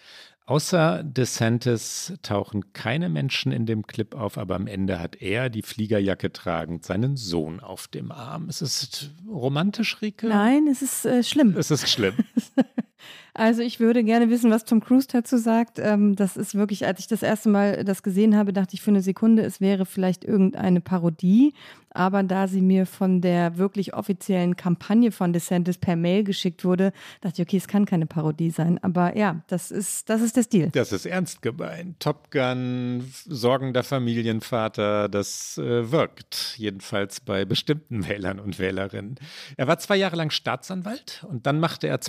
[0.48, 5.62] Außer DeSantis tauchen keine Menschen in dem Clip auf, aber am Ende hat er die
[5.62, 8.48] Fliegerjacke tragend seinen Sohn auf dem Arm.
[8.48, 10.28] Ist es romantisch, Rike?
[10.28, 11.56] Nein, es ist äh, schlimm.
[11.56, 12.14] Es ist schlimm.
[13.36, 15.78] Also ich würde gerne wissen, was Tom Cruise dazu sagt.
[15.78, 18.90] Ähm, das ist wirklich, als ich das erste Mal das gesehen habe, dachte ich für
[18.90, 21.52] eine Sekunde, es wäre vielleicht irgendeine Parodie.
[21.96, 26.92] Aber da sie mir von der wirklich offiziellen Kampagne von DeSantis per Mail geschickt wurde,
[27.22, 28.78] dachte ich, okay, es kann keine Parodie sein.
[28.82, 30.68] Aber ja, das ist, das ist der Stil.
[30.72, 31.98] Das ist ernst gemeint.
[32.00, 36.54] Top Gun, sorgender Familienvater, das äh, wirkt.
[36.58, 39.16] Jedenfalls bei bestimmten Wählern und Wählerinnen.
[39.56, 42.02] Er war zwei Jahre lang Staatsanwalt und dann machte er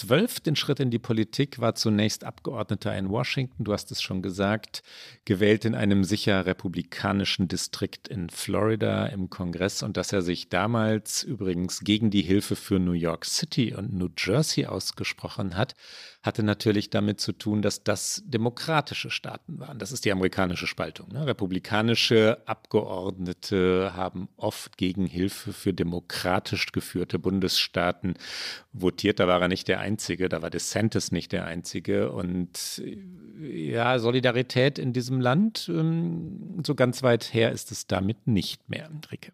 [0.00, 4.22] 2012 den Schritt in die Politik, war zunächst Abgeordneter in Washington, du hast es schon
[4.22, 4.82] gesagt,
[5.24, 8.54] gewählt in einem sicher republikanischen Distrikt in Florida.
[8.64, 13.24] Florida im Kongress und dass er sich damals übrigens gegen die Hilfe für New York
[13.24, 15.74] City und New Jersey ausgesprochen hat,
[16.22, 19.78] hatte natürlich damit zu tun, dass das demokratische Staaten waren.
[19.78, 21.08] Das ist die amerikanische Spaltung.
[21.12, 21.26] Ne?
[21.26, 28.14] Republikanische Abgeordnete haben oft gegen Hilfe für demokratisch geführte Bundesstaaten
[28.72, 29.20] votiert.
[29.20, 32.10] Da war er nicht der Einzige, da war DeSantis nicht der Einzige.
[32.10, 32.82] Und
[33.40, 38.88] ja, Solidarität in diesem Land, ähm, so ganz weit her ist es damit nicht mehr,
[39.12, 39.32] Ricke.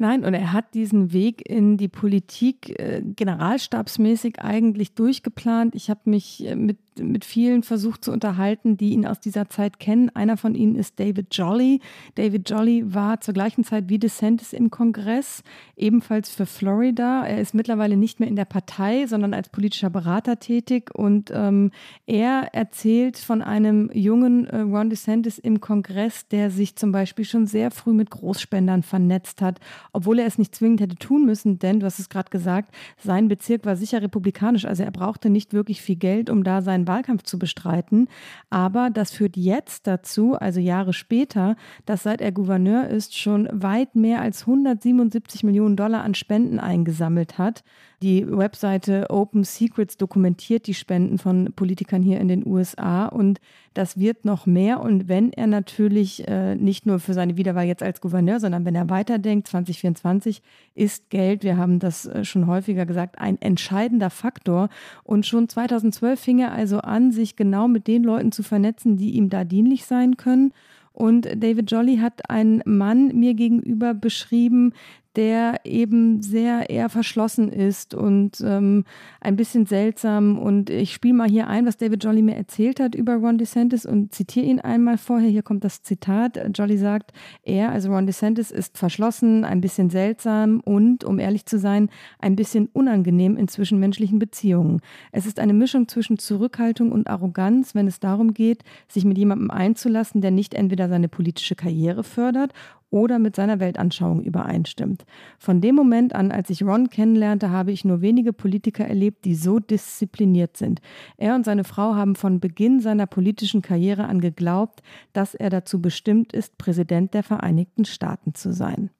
[0.00, 5.74] Nein, und er hat diesen Weg in die Politik äh, generalstabsmäßig eigentlich durchgeplant.
[5.74, 9.78] Ich habe mich äh, mit mit vielen versucht zu unterhalten, die ihn aus dieser Zeit
[9.78, 10.10] kennen.
[10.14, 11.80] Einer von ihnen ist David Jolly.
[12.14, 15.42] David Jolly war zur gleichen Zeit wie DeSantis im Kongress,
[15.76, 17.24] ebenfalls für Florida.
[17.24, 20.90] Er ist mittlerweile nicht mehr in der Partei, sondern als politischer Berater tätig.
[20.94, 21.70] Und ähm,
[22.06, 27.46] er erzählt von einem jungen äh, Ron DeSantis im Kongress, der sich zum Beispiel schon
[27.46, 29.60] sehr früh mit Großspendern vernetzt hat,
[29.92, 33.28] obwohl er es nicht zwingend hätte tun müssen, denn du hast es gerade gesagt, sein
[33.28, 37.22] Bezirk war sicher republikanisch, also er brauchte nicht wirklich viel Geld, um da seinen Wahlkampf
[37.22, 38.08] zu bestreiten.
[38.50, 43.94] Aber das führt jetzt dazu, also Jahre später, dass seit er Gouverneur ist, schon weit
[43.96, 47.62] mehr als 177 Millionen Dollar an Spenden eingesammelt hat.
[48.02, 53.40] Die Webseite Open Secrets dokumentiert die Spenden von Politikern hier in den USA und
[53.74, 54.80] das wird noch mehr.
[54.80, 58.74] Und wenn er natürlich äh, nicht nur für seine Wiederwahl jetzt als Gouverneur, sondern wenn
[58.74, 59.48] er weiterdenkt,
[59.80, 60.42] 2024
[60.74, 64.68] ist Geld, wir haben das äh, schon häufiger gesagt, ein entscheidender Faktor.
[65.02, 69.10] Und schon 2012 fing er also an, sich genau mit den Leuten zu vernetzen, die
[69.10, 70.52] ihm da dienlich sein können.
[70.92, 74.74] Und David Jolly hat einen Mann mir gegenüber beschrieben,
[75.16, 78.84] der eben sehr eher verschlossen ist und ähm,
[79.20, 80.38] ein bisschen seltsam.
[80.38, 83.86] Und ich spiele mal hier ein, was David Jolly mir erzählt hat über Ron DeSantis
[83.86, 85.28] und zitiere ihn einmal vorher.
[85.28, 86.38] Hier kommt das Zitat.
[86.54, 91.58] Jolly sagt, er, also Ron DeSantis, ist verschlossen, ein bisschen seltsam und, um ehrlich zu
[91.58, 94.80] sein, ein bisschen unangenehm in zwischenmenschlichen Beziehungen.
[95.10, 99.50] Es ist eine Mischung zwischen Zurückhaltung und Arroganz, wenn es darum geht, sich mit jemandem
[99.50, 102.52] einzulassen, der nicht entweder seine politische Karriere fördert
[102.90, 105.04] oder mit seiner Weltanschauung übereinstimmt.
[105.38, 109.34] Von dem Moment an, als ich Ron kennenlernte, habe ich nur wenige Politiker erlebt, die
[109.34, 110.80] so diszipliniert sind.
[111.16, 115.80] Er und seine Frau haben von Beginn seiner politischen Karriere an geglaubt, dass er dazu
[115.80, 118.90] bestimmt ist, Präsident der Vereinigten Staaten zu sein.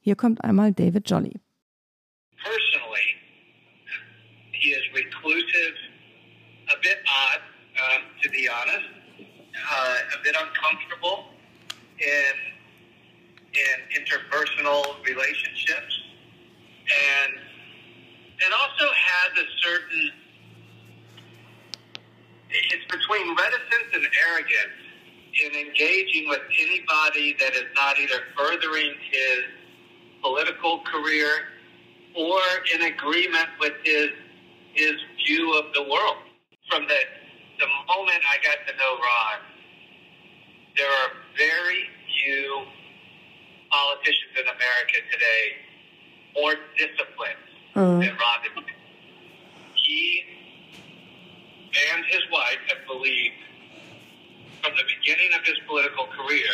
[0.00, 1.40] Hier kommt einmal David Jolly.
[2.42, 3.10] Personally,
[4.52, 5.74] he is reclusive,
[6.72, 7.42] a bit odd,
[7.76, 8.88] um, to be honest,
[9.20, 11.28] uh, a bit uncomfortable,
[12.00, 12.59] and
[13.54, 16.00] in interpersonal relationships
[16.90, 17.34] and
[18.38, 20.10] it also has a certain
[22.50, 24.78] it's between reticence and arrogance
[25.44, 29.44] in engaging with anybody that is not either furthering his
[30.22, 31.46] political career
[32.16, 32.40] or
[32.74, 34.10] in agreement with his
[34.74, 34.94] his
[35.26, 36.18] view of the world.
[36.70, 37.00] From the
[37.58, 39.40] the moment I got to know Ron,
[40.76, 41.89] there are very
[44.40, 45.44] in America today
[46.34, 47.44] more disciplined
[47.76, 48.00] uh.
[48.00, 48.80] than Ron DeSantis.
[49.76, 50.24] He
[51.92, 53.36] and his wife have believed
[54.62, 56.52] from the beginning of his political career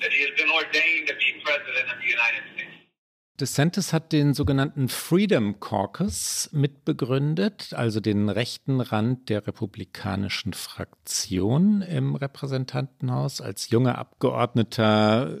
[0.00, 2.57] that he has been ordained to be president of the United States.
[3.40, 12.16] DeSantis hat den sogenannten Freedom Caucus mitbegründet, also den rechten Rand der republikanischen Fraktion im
[12.16, 13.40] Repräsentantenhaus.
[13.40, 15.38] Als junger Abgeordneter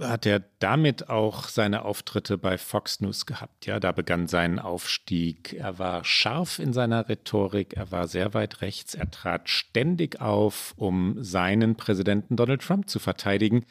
[0.00, 3.66] hat er damit auch seine Auftritte bei Fox News gehabt.
[3.66, 5.54] Ja, da begann sein Aufstieg.
[5.54, 10.74] Er war scharf in seiner Rhetorik, er war sehr weit rechts, er trat ständig auf,
[10.76, 13.64] um seinen Präsidenten Donald Trump zu verteidigen.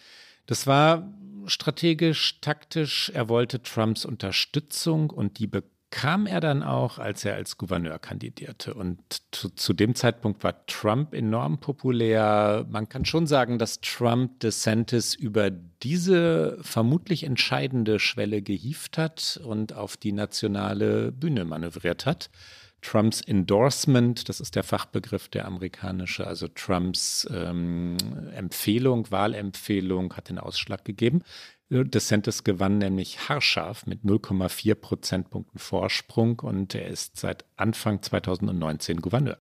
[0.50, 1.08] Das war
[1.50, 3.12] strategisch, taktisch.
[3.14, 8.74] Er wollte Trumps Unterstützung und die bekam er dann auch, als er als Gouverneur kandidierte.
[8.74, 9.00] Und
[9.32, 12.66] zu, zu, dem Zeitpunkt war Trump enorm populär.
[12.70, 19.74] Man kann schon sagen, dass Trump DeSantis über diese vermutlich entscheidende Schwelle gehieft hat und
[19.74, 22.30] auf die nationale Bühne manövriert hat.
[22.82, 27.98] Trumps Endorsement, das ist der Fachbegriff der amerikanische, also Trumps ähm,
[28.34, 31.24] Empfehlung, Wahlempfehlung hat den Ausschlag gegeben.
[31.70, 39.38] DeSantis gewann nämlich haarscharf mit 0,4 Prozentpunkten Vorsprung und er ist seit Anfang 2019 Gouverneur.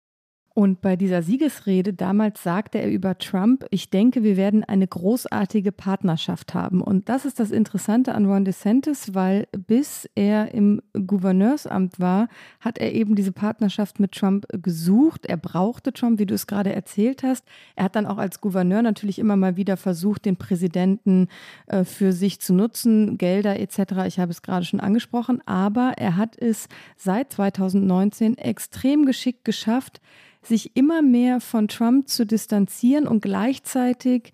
[0.57, 5.73] Und bei dieser Siegesrede damals sagte er über Trump, ich denke, wir werden eine großartige
[5.73, 6.81] Partnerschaft haben.
[6.81, 12.29] Und das ist das Interessante an Ron DeSantis, weil bis er im Gouverneursamt war,
[12.61, 15.27] hat er eben diese Partnerschaft mit Trump gesucht.
[15.27, 17.45] Er brauchte Trump, wie du es gerade erzählt hast.
[17.75, 21.27] Er hat dann auch als Gouverneur natürlich immer mal wieder versucht, den Präsidenten
[21.67, 24.07] äh, für sich zu nutzen, Gelder etc.
[24.07, 25.43] Ich habe es gerade schon angesprochen.
[25.47, 30.01] Aber er hat es seit 2019 extrem geschickt geschafft,
[30.47, 34.33] sich immer mehr von Trump zu distanzieren und gleichzeitig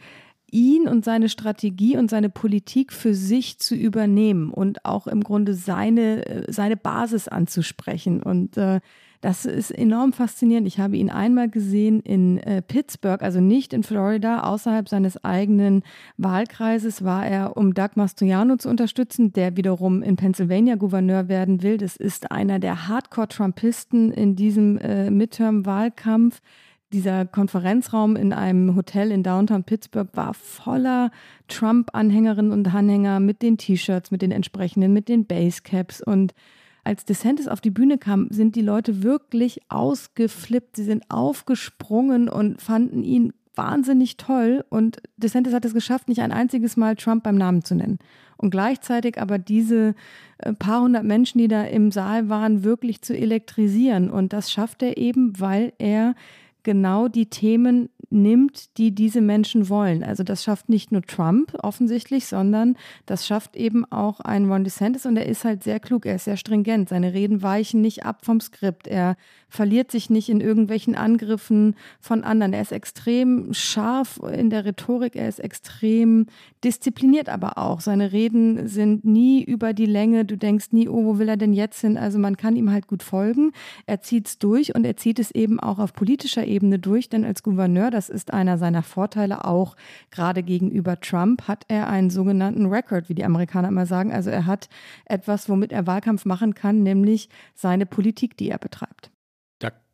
[0.51, 5.55] ihn und seine Strategie und seine Politik für sich zu übernehmen und auch im Grunde
[5.55, 8.23] seine, äh, seine Basis anzusprechen.
[8.23, 8.81] Und äh,
[9.21, 10.67] das ist enorm faszinierend.
[10.67, 15.83] Ich habe ihn einmal gesehen in äh, Pittsburgh, also nicht in Florida, außerhalb seines eigenen
[16.17, 21.77] Wahlkreises war er, um Doug Mastriano zu unterstützen, der wiederum in Pennsylvania Gouverneur werden will.
[21.77, 26.41] Das ist einer der Hardcore-Trumpisten in diesem äh, Midterm-Wahlkampf
[26.93, 31.13] dieser Konferenzraum in einem Hotel in Downtown Pittsburgh war voller
[31.47, 36.35] Trump-Anhängerinnen und Anhänger mit den T-Shirts, mit den entsprechenden, mit den Basecaps und
[36.85, 40.77] als DeSantis auf die Bühne kam, sind die Leute wirklich ausgeflippt.
[40.77, 46.33] Sie sind aufgesprungen und fanden ihn wahnsinnig toll und DeSantis hat es geschafft, nicht ein
[46.33, 47.99] einziges Mal Trump beim Namen zu nennen.
[48.37, 49.95] Und gleichzeitig aber diese
[50.39, 54.11] äh, paar hundert Menschen, die da im Saal waren, wirklich zu elektrisieren.
[54.11, 56.15] Und das schafft er eben, weil er
[56.63, 60.03] genau die Themen nimmt, die diese Menschen wollen.
[60.03, 65.07] Also das schafft nicht nur Trump offensichtlich, sondern das schafft eben auch ein Ron DeSantis
[65.07, 66.89] und er ist halt sehr klug, er ist sehr stringent.
[66.89, 68.87] Seine Reden weichen nicht ab vom Skript.
[68.87, 69.17] Er
[69.51, 72.53] verliert sich nicht in irgendwelchen Angriffen von anderen.
[72.53, 76.27] Er ist extrem scharf in der Rhetorik, er ist extrem
[76.65, 77.81] diszipliniert aber auch.
[77.81, 80.25] Seine Reden sind nie über die Länge.
[80.25, 81.99] Du denkst nie, oh, wo will er denn jetzt hin?
[81.99, 83.53] Also man kann ihm halt gut folgen.
[83.87, 87.25] Er zieht es durch und er zieht es eben auch auf politischer Ebene durch, denn
[87.25, 89.77] als Gouverneur, das ist einer seiner Vorteile auch
[90.11, 94.13] gerade gegenüber Trump, hat er einen sogenannten Record, wie die Amerikaner immer sagen.
[94.13, 94.69] Also er hat
[95.07, 99.11] etwas, womit er Wahlkampf machen kann, nämlich seine Politik, die er betreibt.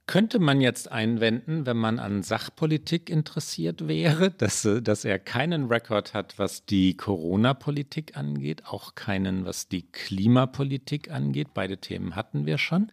[0.07, 6.15] Könnte man jetzt einwenden, wenn man an Sachpolitik interessiert wäre, dass, dass er keinen Rekord
[6.15, 11.49] hat, was die Corona-Politik angeht, auch keinen, was die Klimapolitik angeht.
[11.55, 12.93] Beide Themen hatten wir schon.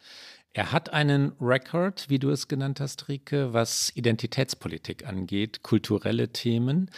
[0.55, 6.91] Er hat einen Rekord, wie du es genannt hast, Rike, was Identitätspolitik angeht, kulturelle Themen.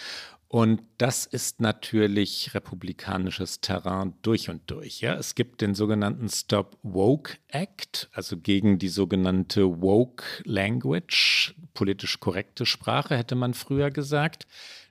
[0.56, 5.01] Und das ist natürlich republikanisches Terrain durch und durch.
[5.01, 5.16] Ja?
[5.16, 12.66] Es gibt den sogenannten Stop Woke Act, also gegen die sogenannte Woke Language, politisch korrekte
[12.66, 14.47] Sprache, hätte man früher gesagt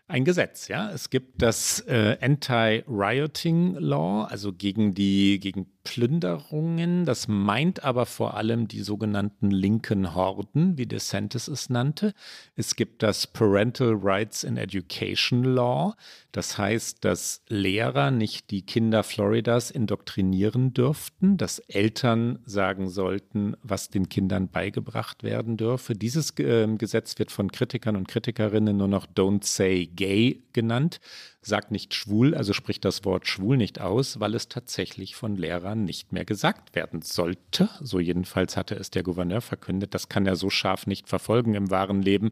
[0.07, 0.91] ein Gesetz, ja.
[0.91, 7.07] Es gibt das äh, Anti-Rioting Law, also gegen die gegen Plünderungen.
[7.07, 12.13] Das meint aber vor allem die sogenannten linken Horden, wie DeSantis es nannte.
[12.55, 15.95] Es gibt das Parental Rights in Education Law.
[16.35, 23.89] Das heißt, dass Lehrer nicht die Kinder Floridas indoktrinieren dürften, dass Eltern sagen sollten, was
[23.89, 25.95] den Kindern beigebracht werden dürfe.
[25.95, 30.99] Dieses äh, Gesetz wird von Kritikern und Kritikerinnen nur noch Don't Say Gay genannt
[31.47, 35.85] sagt nicht schwul, also spricht das Wort schwul nicht aus, weil es tatsächlich von Lehrern
[35.85, 37.69] nicht mehr gesagt werden sollte.
[37.81, 39.95] So jedenfalls hatte es der Gouverneur verkündet.
[39.95, 42.31] Das kann er so scharf nicht verfolgen im wahren Leben.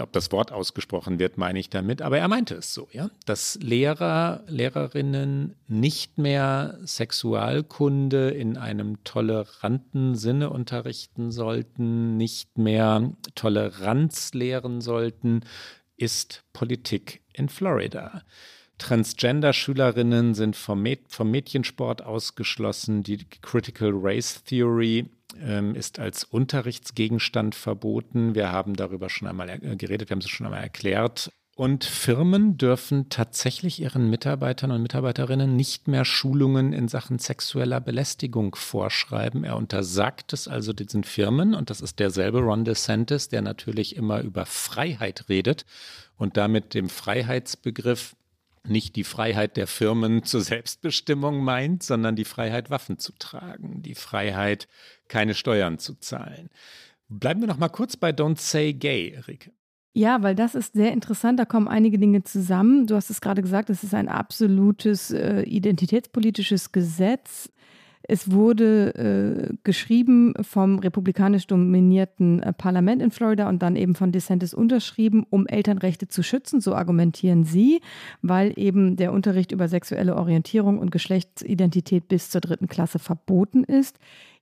[0.00, 2.02] Ob das Wort ausgesprochen wird, meine ich damit.
[2.02, 10.14] Aber er meinte es so, ja, dass Lehrer, Lehrerinnen nicht mehr Sexualkunde in einem toleranten
[10.14, 15.40] Sinne unterrichten sollten, nicht mehr Toleranz lehren sollten,
[15.96, 18.22] ist Politik in Florida.
[18.78, 23.02] Transgender-Schülerinnen sind vom, Mäd vom, Mädchensport ausgeschlossen.
[23.02, 25.10] Die Critical Race Theory
[25.74, 28.34] ist als Unterrichtsgegenstand verboten.
[28.34, 31.30] Wir haben darüber schon einmal äh, geredet, wir haben es schon einmal erklärt.
[31.58, 38.54] Und Firmen dürfen tatsächlich ihren Mitarbeitern und Mitarbeiterinnen nicht mehr Schulungen in Sachen sexueller Belästigung
[38.54, 39.42] vorschreiben.
[39.42, 44.20] Er untersagt es also diesen Firmen und das ist derselbe Ron DeSantis, der natürlich immer
[44.20, 45.66] über Freiheit redet
[46.16, 48.14] und damit dem Freiheitsbegriff
[48.66, 53.94] nicht die Freiheit der Firmen zur Selbstbestimmung meint, sondern die Freiheit, Waffen zu tragen, die
[53.94, 54.68] Freiheit,
[55.08, 56.50] keine Steuern zu zahlen.
[57.08, 59.52] Bleiben wir noch mal kurz bei Don't Say Gay, Rike.
[59.94, 61.40] Ja, weil das ist sehr interessant.
[61.40, 62.86] Da kommen einige Dinge zusammen.
[62.86, 67.50] Du hast es gerade gesagt, es ist ein absolutes äh, identitätspolitisches Gesetz.
[68.02, 74.12] Es wurde äh, geschrieben vom republikanisch dominierten äh, Parlament in Florida und dann eben von
[74.12, 77.80] DeSantis unterschrieben, um Elternrechte zu schützen, so argumentieren sie,
[78.22, 83.98] weil eben der Unterricht über sexuelle Orientierung und Geschlechtsidentität bis zur dritten Klasse verboten ist.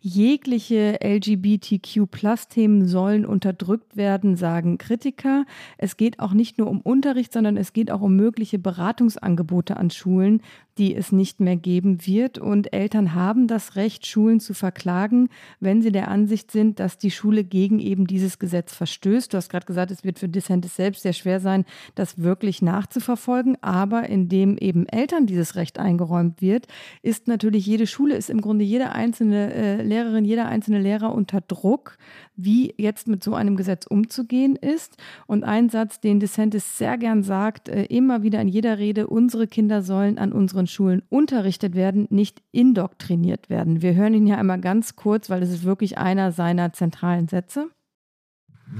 [0.08, 5.46] Jegliche LGBTQ-Plus-Themen sollen unterdrückt werden, sagen Kritiker.
[5.78, 9.90] Es geht auch nicht nur um Unterricht, sondern es geht auch um mögliche Beratungsangebote an
[9.90, 10.42] Schulen,
[10.78, 12.38] die es nicht mehr geben wird.
[12.38, 15.28] Und Eltern haben das Recht, Schulen zu verklagen,
[15.58, 19.32] wenn sie der Ansicht sind, dass die Schule gegen eben dieses Gesetz verstößt.
[19.32, 21.64] Du hast gerade gesagt, es wird für DeSantis selbst sehr schwer sein,
[21.96, 23.56] das wirklich nachzuverfolgen.
[23.60, 26.68] Aber indem eben Eltern dieses Recht eingeräumt wird,
[27.02, 31.40] ist natürlich jede Schule, ist im Grunde jede einzelne äh, Lehrerin, jeder einzelne Lehrer unter
[31.40, 31.96] Druck,
[32.36, 34.96] wie jetzt mit so einem Gesetz umzugehen ist.
[35.26, 39.46] Und ein Satz, den DeSantis sehr gern sagt, äh, immer wieder in jeder Rede, unsere
[39.46, 43.80] Kinder sollen an unseren Schulen unterrichtet werden, nicht indoktriniert werden.
[43.80, 47.70] Wir hören ihn hier einmal ganz kurz, weil es ist wirklich einer seiner zentralen Sätze.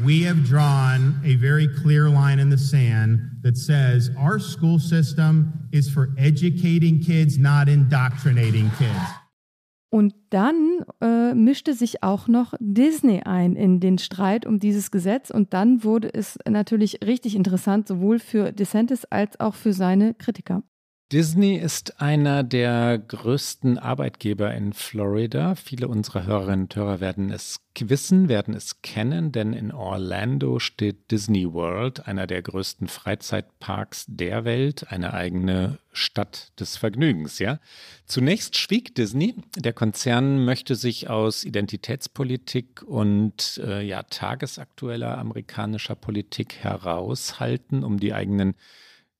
[0.03, 5.53] We have drawn a very clear line in the sand that says our school system
[5.71, 9.26] is for educating kids, not indoctrinating kids.
[9.89, 15.30] Und dann äh, mischte sich auch noch Disney ein in den Streit um dieses Gesetz.
[15.30, 20.62] Und dann wurde es natürlich richtig interessant, sowohl für DeSantis als auch für seine Kritiker.
[21.12, 25.54] Disney ist einer der größten Arbeitgeber in Florida.
[25.54, 31.12] Viele unserer Hörerinnen und Hörer werden es wissen, werden es kennen, denn in Orlando steht
[31.12, 37.61] Disney World, einer der größten Freizeitparks der Welt, eine eigene Stadt des Vergnügens, ja.
[38.07, 39.36] Zunächst schwieg Disney.
[39.57, 48.12] Der Konzern möchte sich aus Identitätspolitik und äh, ja tagesaktueller amerikanischer Politik heraushalten, um die
[48.12, 48.57] eigenen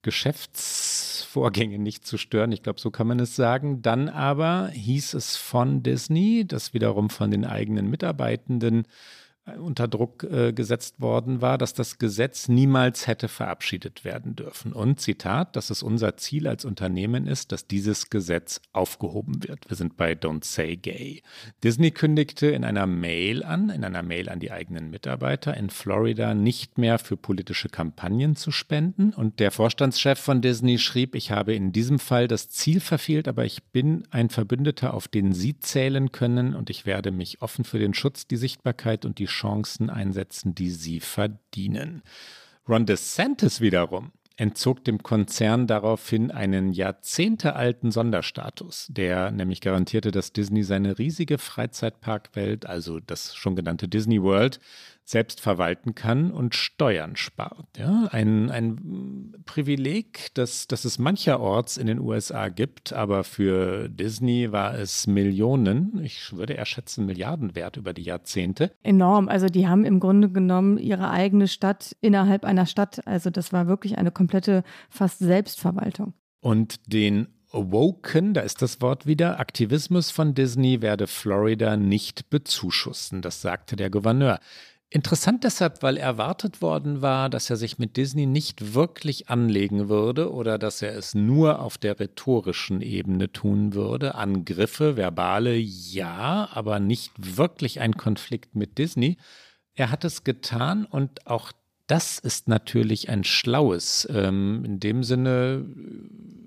[0.07, 2.53] Geschäftsvorgänge nicht zu stören.
[2.53, 3.83] Ich glaube, so kann man es sagen.
[3.83, 8.87] Dann aber hieß es von Disney, das wiederum von den eigenen Mitarbeitenden
[9.61, 14.73] unter Druck äh, gesetzt worden war, dass das Gesetz niemals hätte verabschiedet werden dürfen.
[14.73, 19.69] Und Zitat, dass es unser Ziel als Unternehmen ist, dass dieses Gesetz aufgehoben wird.
[19.69, 21.23] Wir sind bei Don't Say Gay.
[21.63, 26.35] Disney kündigte in einer Mail an, in einer Mail an die eigenen Mitarbeiter in Florida
[26.35, 29.13] nicht mehr für politische Kampagnen zu spenden.
[29.13, 33.45] Und der Vorstandschef von Disney schrieb, ich habe in diesem Fall das Ziel verfehlt, aber
[33.45, 37.79] ich bin ein Verbündeter, auf den Sie zählen können und ich werde mich offen für
[37.79, 42.03] den Schutz, die Sichtbarkeit und die Chancen einsetzen, die sie verdienen.
[42.69, 50.63] Ron DeSantis wiederum entzog dem Konzern daraufhin einen jahrzehntealten Sonderstatus, der nämlich garantierte, dass Disney
[50.63, 54.61] seine riesige Freizeitparkwelt, also das schon genannte Disney World,
[55.07, 57.79] selbst verwalten kann und Steuern spart.
[57.79, 64.51] Ja, ein, ein Privileg, das, das es mancherorts in den USA gibt, aber für Disney
[64.51, 68.73] war es Millionen, ich würde eher schätzen Milliarden wert über die Jahrzehnte.
[68.83, 69.29] Enorm.
[69.29, 73.07] Also die haben im Grunde genommen ihre eigene Stadt innerhalb einer Stadt.
[73.07, 76.15] Also das war wirklich eine komplette fast Selbstverwaltung.
[76.41, 83.23] Und den Woken, da ist das Wort wieder, Aktivismus von Disney werde Florida nicht bezuschussen,
[83.23, 84.41] das sagte der Gouverneur.
[84.89, 90.33] Interessant deshalb, weil erwartet worden war, dass er sich mit Disney nicht wirklich anlegen würde
[90.33, 94.15] oder dass er es nur auf der rhetorischen Ebene tun würde.
[94.15, 99.17] Angriffe, verbale, ja, aber nicht wirklich ein Konflikt mit Disney.
[99.75, 101.51] Er hat es getan und auch
[101.87, 105.67] das ist natürlich ein schlaues, ähm, in dem Sinne,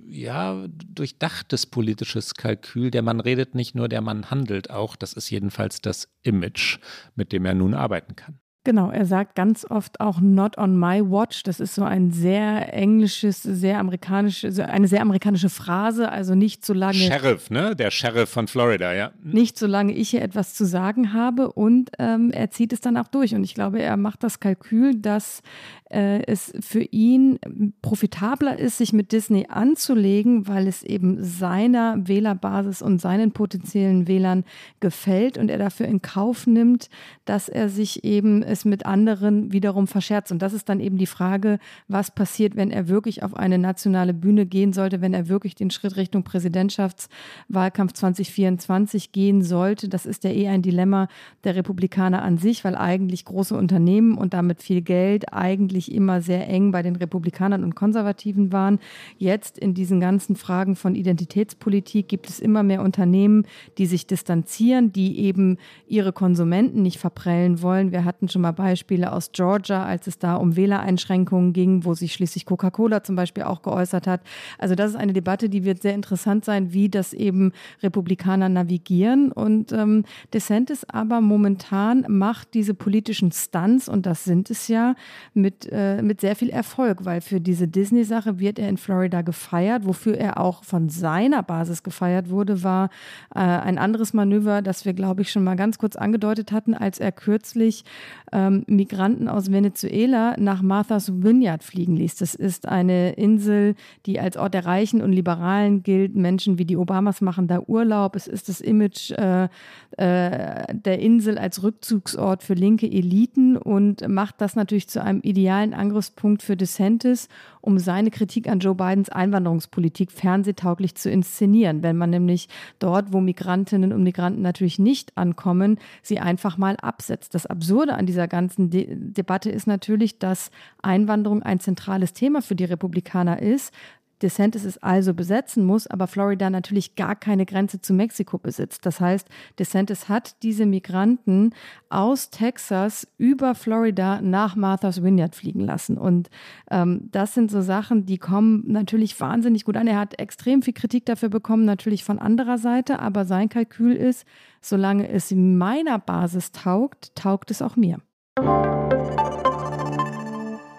[0.07, 2.91] ja, durchdachtes politisches Kalkül.
[2.91, 4.95] Der Mann redet nicht nur, der Mann handelt auch.
[4.95, 6.79] Das ist jedenfalls das Image,
[7.15, 8.39] mit dem er nun arbeiten kann.
[8.65, 11.43] Genau, er sagt ganz oft auch not on my watch.
[11.43, 16.73] Das ist so ein sehr englisches, sehr amerikanisches, eine sehr amerikanische Phrase, also nicht so
[16.73, 16.95] lange.
[16.95, 17.73] Sheriff, ne?
[17.73, 19.11] Der Sheriff von Florida, ja.
[19.23, 19.31] Hm.
[19.31, 23.07] Nicht solange ich hier etwas zu sagen habe und ähm, er zieht es dann auch
[23.07, 23.33] durch.
[23.33, 25.41] Und ich glaube, er macht das Kalkül, dass
[25.89, 27.39] äh, es für ihn
[27.81, 34.43] profitabler ist, sich mit Disney anzulegen, weil es eben seiner Wählerbasis und seinen potenziellen Wählern
[34.79, 36.89] gefällt und er dafür in Kauf nimmt,
[37.25, 40.31] dass er sich eben es mit anderen wiederum verscherzt.
[40.31, 44.13] Und das ist dann eben die Frage, was passiert, wenn er wirklich auf eine nationale
[44.13, 49.87] Bühne gehen sollte, wenn er wirklich den Schritt Richtung Präsidentschaftswahlkampf 2024 gehen sollte.
[49.87, 51.07] Das ist ja eh ein Dilemma
[51.43, 56.47] der Republikaner an sich, weil eigentlich große Unternehmen und damit viel Geld eigentlich immer sehr
[56.49, 58.79] eng bei den Republikanern und Konservativen waren.
[59.17, 63.45] Jetzt in diesen ganzen Fragen von Identitätspolitik gibt es immer mehr Unternehmen,
[63.77, 67.91] die sich distanzieren, die eben ihre Konsumenten nicht verprellen wollen.
[67.91, 72.13] Wir hatten schon mal Beispiele aus Georgia, als es da um Wählereinschränkungen ging, wo sich
[72.13, 74.21] schließlich Coca-Cola zum Beispiel auch geäußert hat.
[74.57, 77.51] Also das ist eine Debatte, die wird sehr interessant sein, wie das eben
[77.83, 79.31] Republikaner navigieren.
[79.31, 84.95] Und ähm, DeSantis aber momentan macht diese politischen Stunts, und das sind es ja,
[85.33, 89.85] mit äh, mit sehr viel Erfolg, weil für diese Disney-Sache wird er in Florida gefeiert.
[89.85, 92.89] Wofür er auch von seiner Basis gefeiert wurde, war
[93.33, 96.99] äh, ein anderes Manöver, das wir, glaube ich, schon mal ganz kurz angedeutet hatten, als
[96.99, 97.83] er kürzlich
[98.31, 102.15] ähm, Migranten aus Venezuela nach Martha's Vineyard fliegen ließ.
[102.15, 103.75] Das ist eine Insel,
[104.05, 106.15] die als Ort der Reichen und Liberalen gilt.
[106.15, 108.15] Menschen wie die Obamas machen da Urlaub.
[108.15, 109.49] Es ist das Image äh,
[109.97, 115.73] äh, der Insel als Rückzugsort für linke Eliten und macht das natürlich zu einem idealen
[115.73, 117.27] Angriffspunkt für DeSantis,
[117.61, 121.83] um seine Kritik an Joe Bidens Einwanderungspolitik fernsehtauglich zu inszenieren.
[121.83, 122.49] Wenn man nämlich
[122.79, 127.35] dort, wo Migrantinnen und Migranten natürlich nicht ankommen, sie einfach mal absetzt.
[127.35, 130.51] Das Absurde an dieser ganzen De Debatte ist natürlich, dass
[130.81, 133.73] Einwanderung ein zentrales Thema für die Republikaner ist.
[134.21, 138.85] DeSantis es also besetzen muss, aber Florida natürlich gar keine Grenze zu Mexiko besitzt.
[138.85, 141.53] Das heißt, DeSantis hat diese Migranten
[141.89, 145.97] aus Texas über Florida nach Martha's Vineyard fliegen lassen.
[145.97, 146.29] Und
[146.69, 149.87] ähm, das sind so Sachen, die kommen natürlich wahnsinnig gut an.
[149.87, 154.25] Er hat extrem viel Kritik dafür bekommen, natürlich von anderer Seite, aber sein Kalkül ist,
[154.61, 157.99] solange es meiner Basis taugt, taugt es auch mir.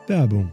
[0.07, 0.53] Werbung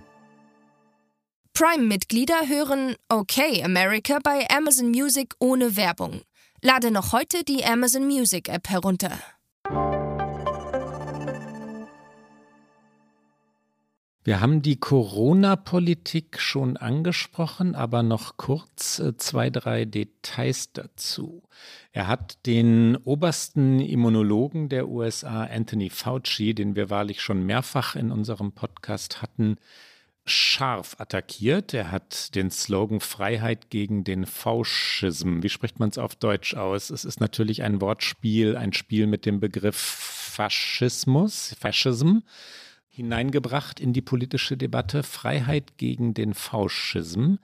[1.54, 6.22] Prime-Mitglieder hören Okay America bei Amazon Music ohne Werbung.
[6.62, 9.18] Lade noch heute die Amazon Music App herunter.
[14.28, 21.44] Wir haben die Corona-Politik schon angesprochen, aber noch kurz äh, zwei, drei Details dazu.
[21.94, 28.12] Er hat den obersten Immunologen der USA, Anthony Fauci, den wir wahrlich schon mehrfach in
[28.12, 29.56] unserem Podcast hatten,
[30.26, 31.74] scharf attackiert.
[31.74, 35.42] Er hat den Slogan Freiheit gegen den Fauschism.
[35.42, 36.90] Wie spricht man es auf Deutsch aus?
[36.90, 42.18] Es ist natürlich ein Wortspiel, ein Spiel mit dem Begriff Faschismus, Fascism
[42.98, 47.36] hineingebracht in die politische Debatte, Freiheit gegen den Fauschism.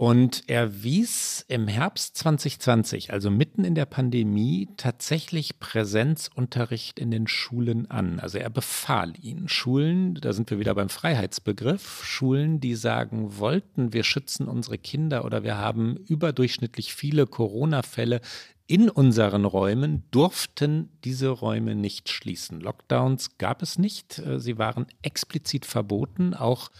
[0.00, 7.26] Und er wies im Herbst 2020, also mitten in der Pandemie, tatsächlich Präsenzunterricht in den
[7.26, 8.18] Schulen an.
[8.18, 9.46] Also er befahl ihn.
[9.46, 15.26] Schulen, da sind wir wieder beim Freiheitsbegriff, Schulen, die sagen wollten, wir schützen unsere Kinder
[15.26, 18.22] oder wir haben überdurchschnittlich viele Corona-Fälle
[18.66, 22.60] in unseren Räumen durften diese Räume nicht schließen.
[22.60, 24.22] Lockdowns gab es nicht.
[24.36, 26.70] Sie waren explizit verboten, auch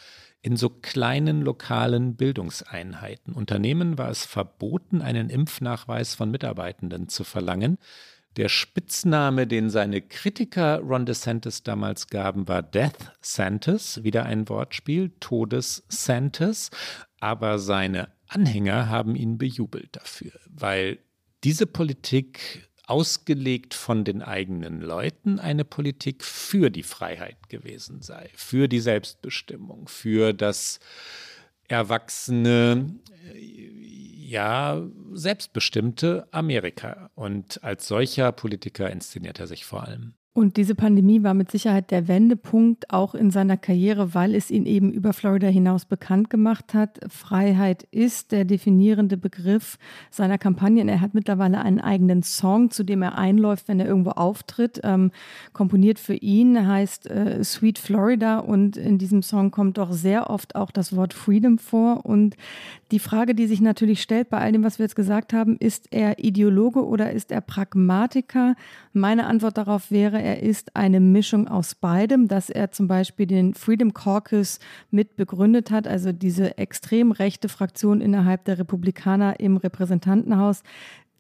[0.43, 3.35] in so kleinen lokalen Bildungseinheiten.
[3.35, 7.79] Unternehmen war es verboten, einen Impfnachweis von Mitarbeitenden zu verlangen.
[8.37, 15.13] Der Spitzname, den seine Kritiker Ron DeSantis damals gaben, war Death Santis, wieder ein Wortspiel,
[15.21, 16.71] Todes Santis.
[17.19, 21.01] Aber seine Anhänger haben ihn bejubelt dafür, weil
[21.43, 28.67] diese Politik ausgelegt von den eigenen Leuten eine Politik für die Freiheit gewesen sei, für
[28.67, 30.81] die Selbstbestimmung, für das
[31.69, 32.97] erwachsene,
[33.33, 34.83] ja,
[35.13, 37.11] selbstbestimmte Amerika.
[37.15, 40.15] Und als solcher Politiker inszeniert er sich vor allem.
[40.33, 44.65] Und diese Pandemie war mit Sicherheit der Wendepunkt auch in seiner Karriere, weil es ihn
[44.65, 47.01] eben über Florida hinaus bekannt gemacht hat.
[47.09, 49.77] Freiheit ist der definierende Begriff
[50.09, 50.89] seiner Kampagnen.
[50.89, 55.11] Er hat mittlerweile einen eigenen Song, zu dem er einläuft, wenn er irgendwo auftritt, ähm,
[55.53, 60.55] komponiert für ihn, heißt äh, Sweet Florida und in diesem Song kommt doch sehr oft
[60.55, 62.07] auch das Wort Freedom vor.
[62.07, 62.37] Und
[62.93, 65.89] die Frage, die sich natürlich stellt bei all dem, was wir jetzt gesagt haben, ist
[65.91, 68.55] er Ideologe oder ist er Pragmatiker?
[68.93, 73.55] Meine Antwort darauf wäre, er ist eine Mischung aus beidem, dass er zum Beispiel den
[73.55, 74.59] Freedom Caucus
[74.91, 80.63] mit begründet hat, also diese extrem rechte Fraktion innerhalb der Republikaner im Repräsentantenhaus,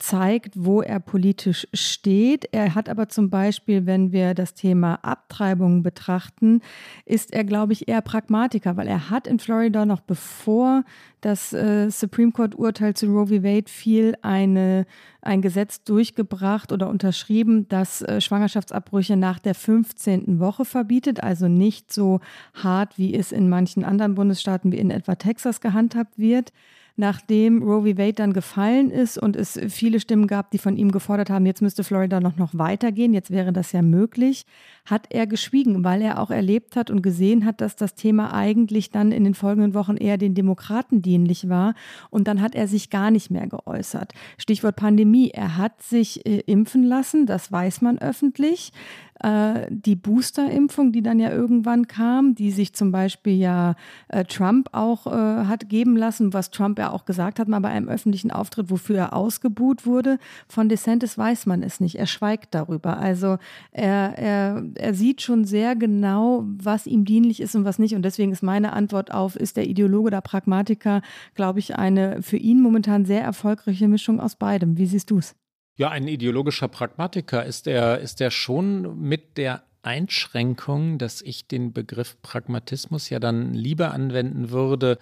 [0.01, 2.48] zeigt, wo er politisch steht.
[2.53, 6.62] Er hat aber zum Beispiel, wenn wir das Thema Abtreibung betrachten,
[7.05, 10.84] ist er, glaube ich, eher Pragmatiker, weil er hat in Florida noch bevor
[11.20, 13.42] das äh, Supreme Court Urteil zu Roe v.
[13.42, 14.86] Wade fiel, eine,
[15.20, 20.40] ein Gesetz durchgebracht oder unterschrieben, das äh, Schwangerschaftsabbrüche nach der 15.
[20.40, 22.20] Woche verbietet, also nicht so
[22.55, 26.53] hart, wie es in manchen anderen Bundesstaaten wie in etwa Texas gehandhabt wird
[27.01, 27.98] nachdem Roe v.
[27.98, 31.62] Wade dann gefallen ist und es viele Stimmen gab, die von ihm gefordert haben, jetzt
[31.62, 34.44] müsste Florida noch, noch weitergehen, jetzt wäre das ja möglich,
[34.84, 38.90] hat er geschwiegen, weil er auch erlebt hat und gesehen hat, dass das Thema eigentlich
[38.90, 41.74] dann in den folgenden Wochen eher den Demokraten dienlich war.
[42.11, 44.12] Und dann hat er sich gar nicht mehr geäußert.
[44.36, 45.30] Stichwort Pandemie.
[45.30, 48.72] Er hat sich äh, impfen lassen, das weiß man öffentlich
[49.20, 53.74] äh, die Boosterimpfung, die dann ja irgendwann kam, die sich zum Beispiel ja
[54.09, 57.68] äh, Trump auch äh, hat geben lassen, was Trump ja auch gesagt hat, mal bei
[57.68, 60.18] einem öffentlichen Auftritt, wofür er ausgebuht wurde.
[60.49, 61.97] Von DeSantis weiß man es nicht.
[61.97, 62.99] Er schweigt darüber.
[62.99, 63.38] Also
[63.72, 67.95] er, er, er sieht schon sehr genau, was ihm dienlich ist und was nicht.
[67.95, 71.03] Und deswegen ist meine Antwort auf, ist der Ideologe oder Pragmatiker,
[71.34, 74.78] glaube ich, eine für ihn momentan sehr erfolgreiche Mischung aus beidem.
[74.78, 75.34] Wie siehst du es?
[75.76, 81.72] Ja, ein ideologischer Pragmatiker ist er, ist er schon mit der Einschränkung, dass ich den
[81.72, 84.99] Begriff Pragmatismus ja dann lieber anwenden würde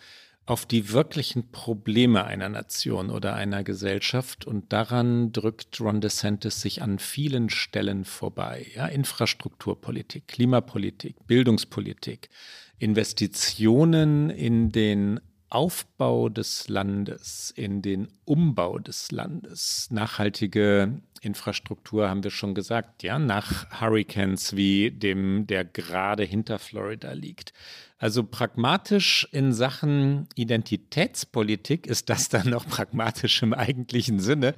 [0.49, 4.47] auf die wirklichen Probleme einer Nation oder einer Gesellschaft.
[4.47, 8.67] Und daran drückt Ron DeSantis sich an vielen Stellen vorbei.
[8.75, 12.31] Ja, Infrastrukturpolitik, Klimapolitik, Bildungspolitik,
[12.79, 15.21] Investitionen in den
[15.51, 23.19] Aufbau des Landes, in den Umbau des Landes, nachhaltige Infrastruktur haben wir schon gesagt, ja,
[23.19, 27.53] nach Hurricanes wie dem, der gerade hinter Florida liegt.
[27.99, 34.55] Also pragmatisch in Sachen Identitätspolitik ist das dann noch pragmatisch im eigentlichen Sinne.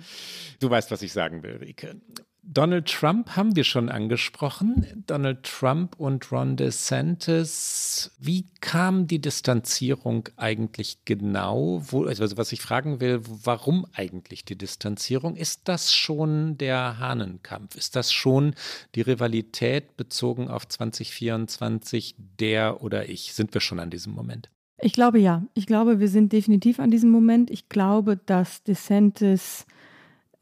[0.60, 2.00] Du weißt, was ich sagen will, Rike.
[2.42, 5.04] Donald Trump haben wir schon angesprochen.
[5.06, 8.10] Donald Trump und Ron DeSantis.
[8.18, 11.82] Wie kam die Distanzierung eigentlich genau?
[11.86, 15.36] Wo, also was ich fragen will, warum eigentlich die Distanzierung?
[15.36, 17.76] Ist das schon der Hahnenkampf?
[17.76, 18.54] Ist das schon
[18.94, 23.34] die Rivalität bezogen auf 2024, der oder ich?
[23.34, 24.50] Sind wir schon an diesem Moment?
[24.82, 25.44] Ich glaube ja.
[25.54, 27.50] Ich glaube, wir sind definitiv an diesem Moment.
[27.50, 29.66] Ich glaube, dass DeSantis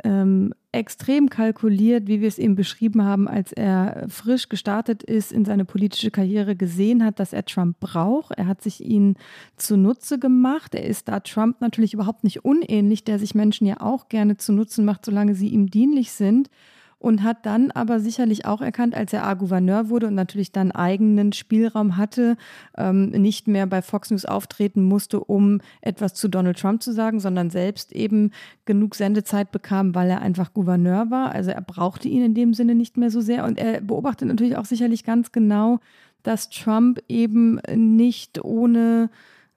[0.04, 5.44] ähm, extrem kalkuliert, wie wir es eben beschrieben haben, als er frisch gestartet ist in
[5.44, 8.32] seine politische Karriere, gesehen hat, dass er Trump braucht.
[8.32, 9.16] Er hat sich ihn
[9.56, 10.74] zunutze gemacht.
[10.74, 14.52] Er ist da Trump natürlich überhaupt nicht unähnlich, der sich Menschen ja auch gerne zu
[14.52, 16.50] Nutzen macht, solange sie ihm dienlich sind
[16.98, 21.32] und hat dann aber sicherlich auch erkannt, als er A-Gouverneur wurde und natürlich dann eigenen
[21.32, 22.36] Spielraum hatte,
[22.76, 27.20] ähm, nicht mehr bei Fox News auftreten musste, um etwas zu Donald Trump zu sagen,
[27.20, 28.32] sondern selbst eben
[28.64, 31.32] genug Sendezeit bekam, weil er einfach Gouverneur war.
[31.32, 34.56] Also er brauchte ihn in dem Sinne nicht mehr so sehr und er beobachtet natürlich
[34.56, 35.78] auch sicherlich ganz genau,
[36.24, 39.08] dass Trump eben nicht ohne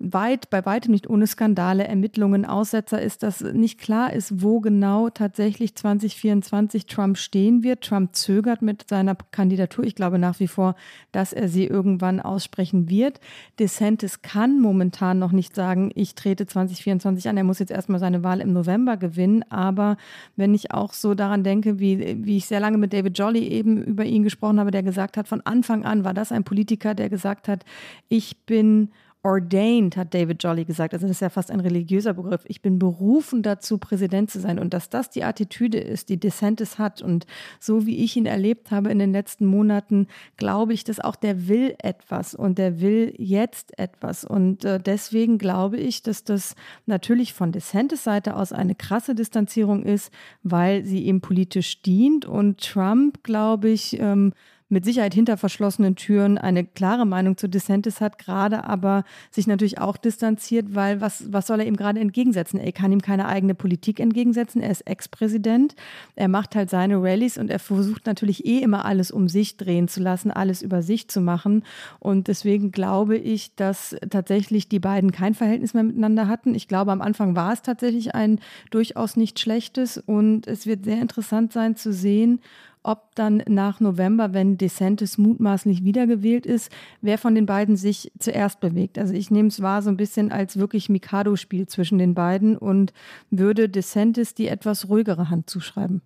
[0.01, 5.09] weit, bei weitem nicht ohne Skandale, Ermittlungen, Aussetzer ist, dass nicht klar ist, wo genau
[5.09, 7.81] tatsächlich 2024 Trump stehen wird.
[7.81, 9.85] Trump zögert mit seiner Kandidatur.
[9.85, 10.75] Ich glaube nach wie vor,
[11.11, 13.19] dass er sie irgendwann aussprechen wird.
[13.59, 17.37] DeSantis kann momentan noch nicht sagen, ich trete 2024 an.
[17.37, 19.43] Er muss jetzt erstmal seine Wahl im November gewinnen.
[19.49, 19.97] Aber
[20.35, 23.83] wenn ich auch so daran denke, wie, wie ich sehr lange mit David Jolly eben
[23.83, 27.09] über ihn gesprochen habe, der gesagt hat, von Anfang an war das ein Politiker, der
[27.09, 27.65] gesagt hat,
[28.09, 28.89] ich bin
[29.23, 30.93] ordained, hat David Jolly gesagt.
[30.93, 32.41] Also das ist ja fast ein religiöser Begriff.
[32.47, 34.57] Ich bin berufen dazu, Präsident zu sein.
[34.57, 37.27] Und dass das die Attitüde ist, die DeSantis hat und
[37.59, 40.07] so wie ich ihn erlebt habe in den letzten Monaten,
[40.37, 44.25] glaube ich, dass auch der will etwas und der will jetzt etwas.
[44.25, 46.55] Und äh, deswegen glaube ich, dass das
[46.87, 50.11] natürlich von DeSantis Seite aus eine krasse Distanzierung ist,
[50.41, 52.25] weil sie ihm politisch dient.
[52.25, 54.33] Und Trump, glaube ich, ähm,
[54.71, 59.79] mit Sicherheit hinter verschlossenen Türen eine klare Meinung zu DeSantis hat, gerade aber sich natürlich
[59.79, 62.59] auch distanziert, weil was, was soll er ihm gerade entgegensetzen?
[62.59, 64.61] Er kann ihm keine eigene Politik entgegensetzen.
[64.61, 65.75] Er ist Ex-Präsident.
[66.15, 69.87] Er macht halt seine Rallyes und er versucht natürlich eh immer alles um sich drehen
[69.87, 71.63] zu lassen, alles über sich zu machen.
[71.99, 76.55] Und deswegen glaube ich, dass tatsächlich die beiden kein Verhältnis mehr miteinander hatten.
[76.55, 81.01] Ich glaube, am Anfang war es tatsächlich ein durchaus nicht schlechtes und es wird sehr
[81.01, 82.39] interessant sein zu sehen,
[82.83, 86.71] ob dann nach November, wenn DeSantis mutmaßlich wiedergewählt ist,
[87.01, 88.97] wer von den beiden sich zuerst bewegt.
[88.97, 92.93] Also ich nehme es wahr so ein bisschen als wirklich Mikado-Spiel zwischen den beiden und
[93.29, 96.01] würde DeSantis die etwas ruhigere Hand zuschreiben.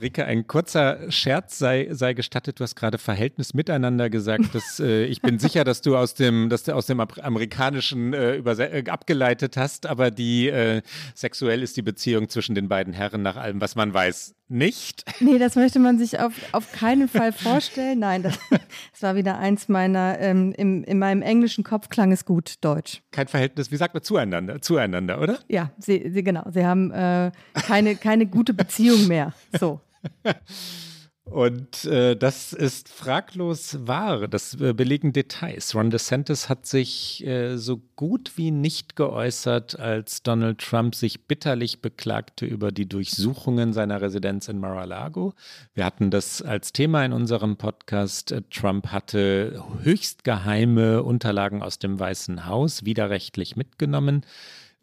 [0.00, 2.60] Rike, ein kurzer Scherz sei, sei gestattet.
[2.60, 4.54] Du hast gerade Verhältnis miteinander gesagt.
[4.54, 8.36] Dass, äh, ich bin sicher, dass du aus dem, dass du aus dem amerikanischen äh,
[8.36, 10.82] äh, abgeleitet hast, aber die äh,
[11.14, 15.04] sexuell ist die Beziehung zwischen den beiden Herren nach allem, was man weiß, nicht.
[15.20, 18.00] Nee, das möchte man sich auf, auf keinen Fall vorstellen.
[18.00, 18.38] Nein, das,
[18.92, 23.02] das war wieder eins meiner, ähm, im, in meinem englischen Kopf klang es gut Deutsch.
[23.12, 25.38] Kein Verhältnis, wie sagt man, zueinander, zueinander, oder?
[25.48, 26.44] Ja, sie, sie genau.
[26.50, 29.32] Sie haben äh, keine, keine gute Beziehung mehr.
[29.58, 29.80] So.
[31.28, 34.28] Und äh, das ist fraglos wahr.
[34.28, 35.74] Das äh, belegen Details.
[35.74, 41.82] Ron DeSantis hat sich äh, so gut wie nicht geäußert, als Donald Trump sich bitterlich
[41.82, 45.34] beklagte über die Durchsuchungen seiner Residenz in Mar-a-Lago.
[45.74, 48.30] Wir hatten das als Thema in unserem Podcast.
[48.30, 54.24] Äh, Trump hatte höchst geheime Unterlagen aus dem Weißen Haus widerrechtlich mitgenommen.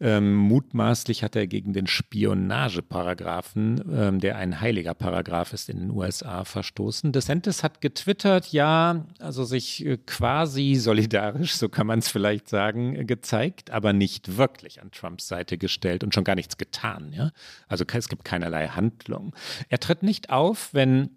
[0.00, 5.90] Ähm, mutmaßlich hat er gegen den Spionageparagraphen, ähm, der ein heiliger Paragraph ist in den
[5.90, 7.12] USA, verstoßen.
[7.12, 12.96] DeSantis hat getwittert, ja, also sich äh, quasi solidarisch, so kann man es vielleicht sagen,
[12.96, 17.12] äh, gezeigt, aber nicht wirklich an Trumps Seite gestellt und schon gar nichts getan.
[17.12, 17.30] Ja?
[17.68, 19.32] Also es gibt keinerlei Handlung.
[19.68, 21.10] Er tritt nicht auf, wenn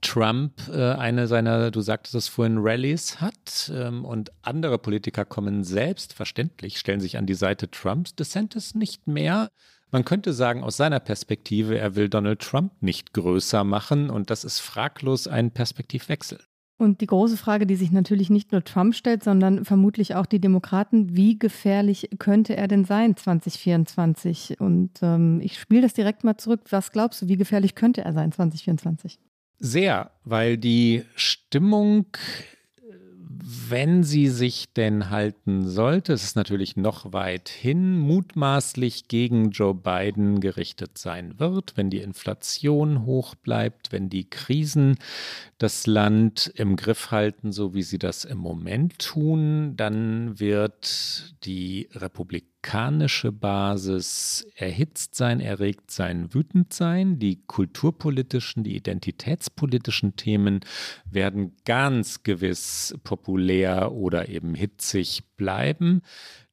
[0.00, 5.64] Trump äh, eine seiner, du sagtest es vorhin, Rallies hat ähm, und andere Politiker kommen
[5.64, 9.48] selbstverständlich, stellen sich an die Seite Trumps, DeSantis nicht mehr.
[9.90, 14.44] Man könnte sagen, aus seiner Perspektive, er will Donald Trump nicht größer machen und das
[14.44, 16.38] ist fraglos ein Perspektivwechsel.
[16.78, 20.40] Und die große Frage, die sich natürlich nicht nur Trump stellt, sondern vermutlich auch die
[20.40, 24.58] Demokraten, wie gefährlich könnte er denn sein 2024?
[24.58, 26.62] Und ähm, ich spiele das direkt mal zurück.
[26.70, 29.20] Was glaubst du, wie gefährlich könnte er sein 2024?
[29.64, 32.06] Sehr, weil die Stimmung,
[33.68, 39.72] wenn sie sich denn halten sollte, es ist natürlich noch weit hin, mutmaßlich gegen Joe
[39.72, 44.98] Biden gerichtet sein wird, wenn die Inflation hoch bleibt, wenn die Krisen
[45.58, 51.88] das Land im Griff halten, so wie sie das im Moment tun, dann wird die
[51.92, 57.18] Republik amerikanische Basis erhitzt sein, erregt sein, wütend sein.
[57.18, 60.60] Die kulturpolitischen, die identitätspolitischen Themen
[61.04, 66.02] werden ganz gewiss populär oder eben hitzig bleiben.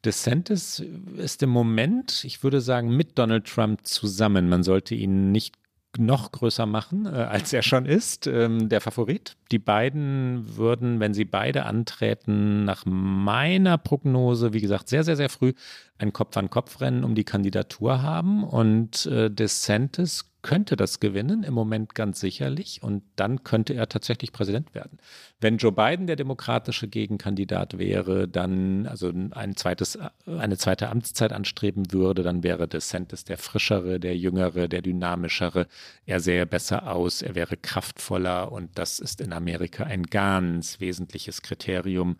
[0.03, 0.83] DeSantis
[1.17, 4.49] ist im Moment, ich würde sagen, mit Donald Trump zusammen.
[4.49, 5.55] Man sollte ihn nicht
[5.97, 9.35] noch größer machen, äh, als er schon ist, ähm, der Favorit.
[9.51, 15.29] Die beiden würden, wenn sie beide antreten, nach meiner Prognose, wie gesagt, sehr, sehr, sehr
[15.29, 15.53] früh
[15.97, 18.43] ein Kopf-an-Kopf-Rennen um die Kandidatur haben.
[18.43, 22.81] Und äh, DeSantis könnte das gewinnen, im Moment ganz sicherlich.
[22.81, 24.99] Und dann könnte er tatsächlich Präsident werden.
[25.41, 31.91] Wenn Joe Biden der demokratische Gegenkandidat wäre, dann also ein zweites, eine zweite Amtszeit anstreben
[31.91, 35.67] würde, dann wäre DeSantis der frischere, der jüngere, der dynamischere.
[36.05, 41.41] Er sähe besser aus, er wäre kraftvoller und das ist in Amerika ein ganz wesentliches
[41.41, 42.17] Kriterium.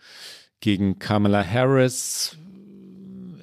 [0.62, 2.38] Gegen Kamala Harris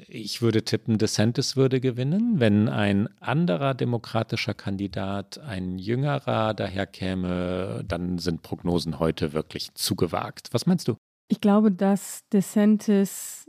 [0.08, 2.38] ich würde tippen, DeSantis würde gewinnen.
[2.40, 10.48] Wenn ein anderer demokratischer Kandidat, ein jüngerer daherkäme, dann sind Prognosen heute wirklich zu gewagt.
[10.52, 10.96] Was meinst du?
[11.28, 13.45] Ich glaube, dass DeSantis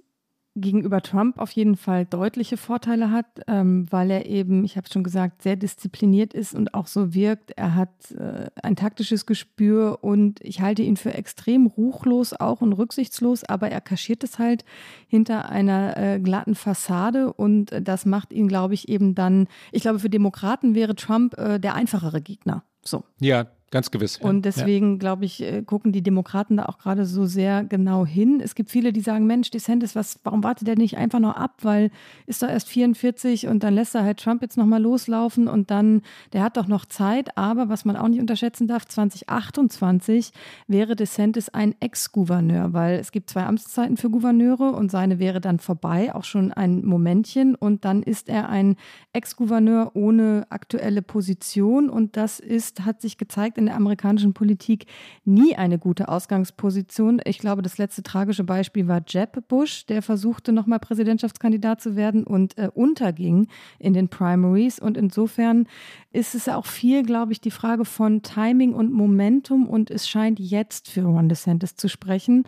[0.62, 5.04] gegenüber Trump auf jeden Fall deutliche Vorteile hat, ähm, weil er eben, ich habe schon
[5.04, 7.52] gesagt, sehr diszipliniert ist und auch so wirkt.
[7.56, 12.74] Er hat äh, ein taktisches Gespür und ich halte ihn für extrem ruchlos auch und
[12.74, 14.66] rücksichtslos, aber er kaschiert es halt
[15.08, 20.00] hinter einer äh, glatten Fassade und das macht ihn, glaube ich, eben dann, ich glaube,
[20.00, 22.64] für Demokraten wäre Trump äh, der einfachere Gegner.
[22.84, 23.04] So.
[23.20, 24.20] Ja, Ganz gewiss.
[24.22, 24.30] Ja.
[24.30, 24.98] Und deswegen, ja.
[24.98, 28.40] glaube ich, äh, gucken die Demokraten da auch gerade so sehr genau hin.
[28.42, 31.58] Es gibt viele, die sagen, Mensch, DeSantis, was, warum wartet der nicht einfach noch ab?
[31.64, 31.92] Weil
[32.28, 36.02] ist doch erst 44 und dann lässt er halt Trump jetzt nochmal loslaufen und dann,
[36.32, 37.38] der hat doch noch Zeit.
[37.38, 40.32] Aber was man auch nicht unterschätzen darf, 2028
[40.68, 45.60] wäre DeSantis ein Ex-Gouverneur, weil es gibt zwei Amtszeiten für Gouverneure und seine wäre dann
[45.60, 47.54] vorbei, auch schon ein Momentchen.
[47.54, 48.78] Und dann ist er ein
[49.12, 54.86] Ex-Gouverneur ohne aktuelle Position und das ist, hat sich gezeigt, in der amerikanischen Politik
[55.26, 57.20] nie eine gute Ausgangsposition.
[57.26, 62.24] Ich glaube, das letzte tragische Beispiel war Jeb Bush, der versuchte, nochmal Präsidentschaftskandidat zu werden
[62.24, 63.48] und äh, unterging
[63.80, 64.80] in den Primaries.
[64.80, 65.68] Und insofern
[66.12, 69.68] ist es auch viel, glaube ich, die Frage von Timing und Momentum.
[69.68, 72.44] Und es scheint jetzt für Ron DeSantis zu sprechen.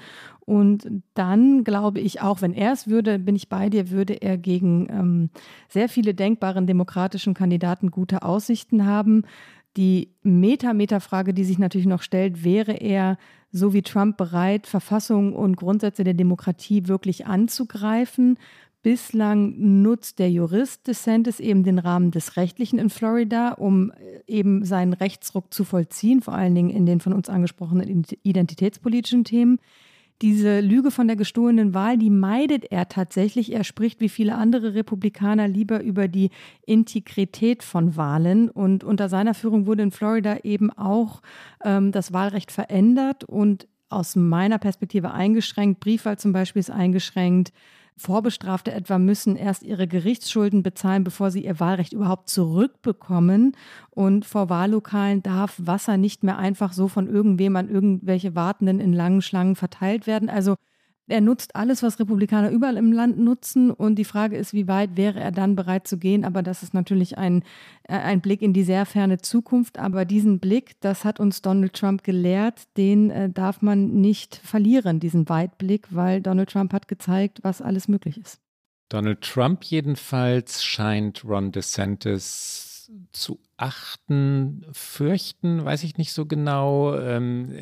[0.49, 4.35] Und dann glaube ich auch, wenn er es würde, bin ich bei dir, würde er
[4.35, 5.29] gegen ähm,
[5.67, 9.25] sehr viele denkbaren demokratischen Kandidaten gute Aussichten haben.
[9.77, 13.17] Die Meta-Meta-Frage, die sich natürlich noch stellt, wäre er
[13.51, 18.37] so wie Trump bereit, Verfassung und Grundsätze der Demokratie wirklich anzugreifen?
[18.81, 23.91] Bislang nutzt der Jurist DeSantis eben den Rahmen des Rechtlichen in Florida, um
[24.25, 29.59] eben seinen Rechtsruck zu vollziehen, vor allen Dingen in den von uns angesprochenen identitätspolitischen Themen
[30.21, 33.53] diese Lüge von der gestohlenen Wahl, die meidet er tatsächlich.
[33.53, 36.29] Er spricht wie viele andere Republikaner lieber über die
[36.65, 38.49] Integrität von Wahlen.
[38.49, 41.21] Und unter seiner Führung wurde in Florida eben auch
[41.63, 45.79] ähm, das Wahlrecht verändert und aus meiner Perspektive eingeschränkt.
[45.79, 47.53] Briefwahl zum Beispiel ist eingeschränkt.
[47.99, 53.55] Vorbestrafte etwa müssen erst ihre Gerichtsschulden bezahlen, bevor sie ihr Wahlrecht überhaupt zurückbekommen.
[53.91, 58.93] Und vor Wahllokalen darf Wasser nicht mehr einfach so von irgendwem an irgendwelche Wartenden in
[58.93, 60.29] langen Schlangen verteilt werden.
[60.29, 60.55] Also
[61.09, 63.71] er nutzt alles, was Republikaner überall im Land nutzen.
[63.71, 66.23] Und die Frage ist, wie weit wäre er dann bereit zu gehen?
[66.23, 67.43] Aber das ist natürlich ein,
[67.83, 69.79] äh, ein Blick in die sehr ferne Zukunft.
[69.79, 74.99] Aber diesen Blick, das hat uns Donald Trump gelehrt, den äh, darf man nicht verlieren,
[74.99, 78.39] diesen Weitblick, weil Donald Trump hat gezeigt, was alles möglich ist.
[78.89, 82.68] Donald Trump jedenfalls scheint Ron DeSantis
[83.11, 86.95] zu achten, fürchten, weiß ich nicht so genau.
[86.97, 87.55] Ähm,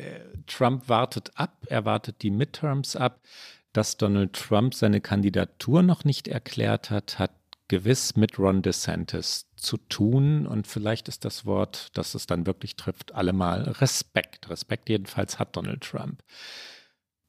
[0.46, 3.20] Trump wartet ab, er wartet die Midterms ab.
[3.72, 7.32] Dass Donald Trump seine Kandidatur noch nicht erklärt hat, hat
[7.68, 10.46] gewiss mit Ron DeSantis zu tun.
[10.46, 14.48] Und vielleicht ist das Wort, das es dann wirklich trifft, allemal Respekt.
[14.48, 16.22] Respekt jedenfalls hat Donald Trump.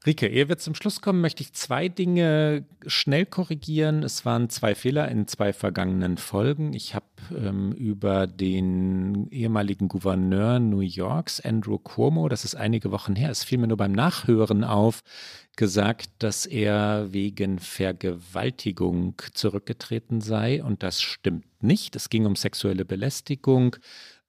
[0.06, 4.02] Rike, ehe wir zum Schluss kommen, möchte ich zwei Dinge schnell korrigieren.
[4.04, 6.72] Es waren zwei Fehler in zwei vergangenen Folgen.
[6.72, 13.18] Ich habe ähm, über den ehemaligen Gouverneur New Yorks, Andrew Cuomo, das ist einige Wochen
[13.18, 15.04] her, es fiel mir nur beim Nachhören auf,
[15.58, 20.64] gesagt, dass er wegen Vergewaltigung zurückgetreten sei.
[20.64, 21.97] Und das stimmt nicht.
[21.97, 23.76] Es ging um sexuelle Belästigung.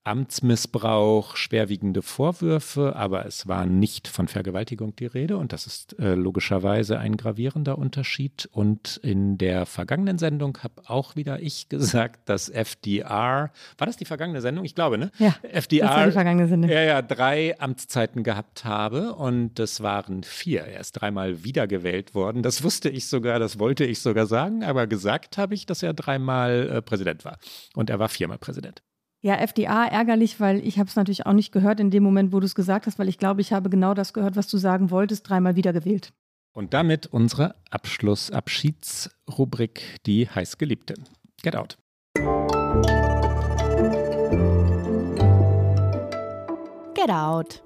[0.04, 6.14] Amtsmissbrauch, schwerwiegende Vorwürfe, aber es war nicht von Vergewaltigung die Rede und das ist äh,
[6.14, 8.48] logischerweise ein gravierender Unterschied.
[8.50, 14.06] Und in der vergangenen Sendung habe auch wieder ich gesagt, dass FDR, war das die
[14.06, 14.64] vergangene Sendung?
[14.64, 15.10] Ich glaube, ne?
[15.18, 16.70] Ja, FDR, das war die vergangene Sendung.
[16.70, 20.62] Ja, ja, drei Amtszeiten gehabt habe und das waren vier.
[20.62, 22.42] Er ist dreimal wiedergewählt worden.
[22.42, 25.92] Das wusste ich sogar, das wollte ich sogar sagen, aber gesagt habe ich, dass er
[25.92, 27.36] dreimal äh, Präsident war
[27.74, 28.82] und er war viermal Präsident.
[29.22, 32.40] Ja, FDA ärgerlich, weil ich habe es natürlich auch nicht gehört in dem Moment, wo
[32.40, 34.90] du es gesagt hast, weil ich glaube, ich habe genau das gehört, was du sagen
[34.90, 36.14] wolltest, dreimal wiedergewählt.
[36.52, 40.94] Und damit unsere Abschluss-Abschiedsrubrik, die heißgeliebte.
[41.42, 41.76] Get out.
[46.94, 47.62] Get Out.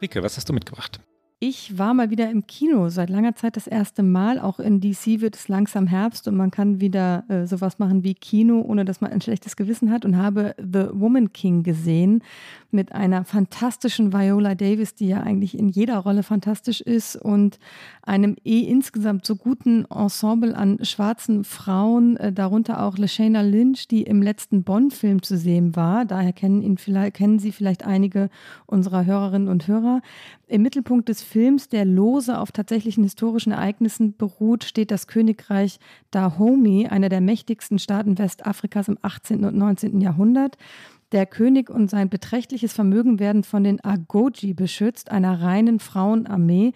[0.00, 1.00] Rike, was hast du mitgebracht?
[1.44, 4.38] Ich war mal wieder im Kino, seit langer Zeit das erste Mal.
[4.38, 8.14] Auch in DC wird es langsam Herbst und man kann wieder äh, sowas machen wie
[8.14, 10.04] Kino, ohne dass man ein schlechtes Gewissen hat.
[10.04, 12.22] Und habe The Woman King gesehen
[12.72, 17.58] mit einer fantastischen Viola Davis, die ja eigentlich in jeder Rolle fantastisch ist und
[18.02, 24.02] einem eh insgesamt so guten Ensemble an schwarzen Frauen, äh, darunter auch LaShayna Lynch, die
[24.02, 26.04] im letzten Bond-Film zu sehen war.
[26.04, 28.30] Daher kennen, ihn vielleicht, kennen sie vielleicht einige
[28.66, 30.00] unserer Hörerinnen und Hörer.
[30.48, 35.78] Im Mittelpunkt des Films, der lose auf tatsächlichen historischen Ereignissen beruht, steht das Königreich
[36.10, 39.44] Dahomey, einer der mächtigsten Staaten Westafrikas im 18.
[39.44, 40.00] und 19.
[40.00, 40.58] Jahrhundert.
[41.12, 46.72] Der König und sein beträchtliches Vermögen werden von den Agoji beschützt, einer reinen Frauenarmee,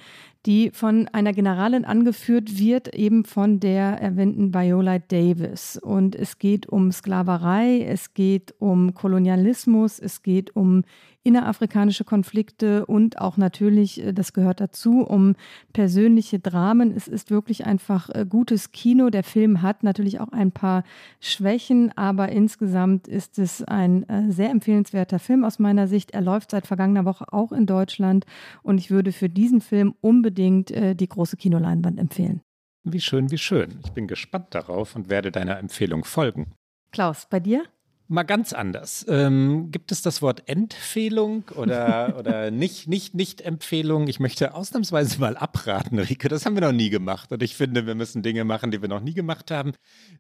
[0.47, 5.77] die von einer Generalin angeführt wird, eben von der erwähnten Viola Davis.
[5.77, 10.85] Und es geht um Sklaverei, es geht um Kolonialismus, es geht um
[11.25, 15.35] innerafrikanische Konflikte und auch natürlich, äh, das gehört dazu, um
[15.73, 16.95] persönliche Dramen.
[16.97, 19.11] Es ist wirklich einfach äh, gutes Kino.
[19.11, 20.85] Der Film hat natürlich auch ein paar
[21.19, 26.13] Schwächen, aber insgesamt ist es ein äh, sehr empfehlenswerter Film aus meiner Sicht.
[26.13, 28.25] Er läuft seit vergangener Woche auch in Deutschland
[28.63, 32.43] und ich würde für diesen Film unbedingt die große Kinoleinwand empfehlen.
[32.85, 33.81] Wie schön, wie schön.
[33.85, 36.53] Ich bin gespannt darauf und werde deiner Empfehlung folgen.
[36.93, 37.65] Klaus, bei dir?
[38.09, 39.05] Mal ganz anders.
[39.09, 44.07] Ähm, gibt es das Wort Empfehlung oder, oder nicht, nicht, nicht Empfehlung?
[44.07, 46.29] Ich möchte ausnahmsweise mal abraten, Rike.
[46.29, 47.33] Das haben wir noch nie gemacht.
[47.33, 49.73] Und ich finde, wir müssen Dinge machen, die wir noch nie gemacht haben.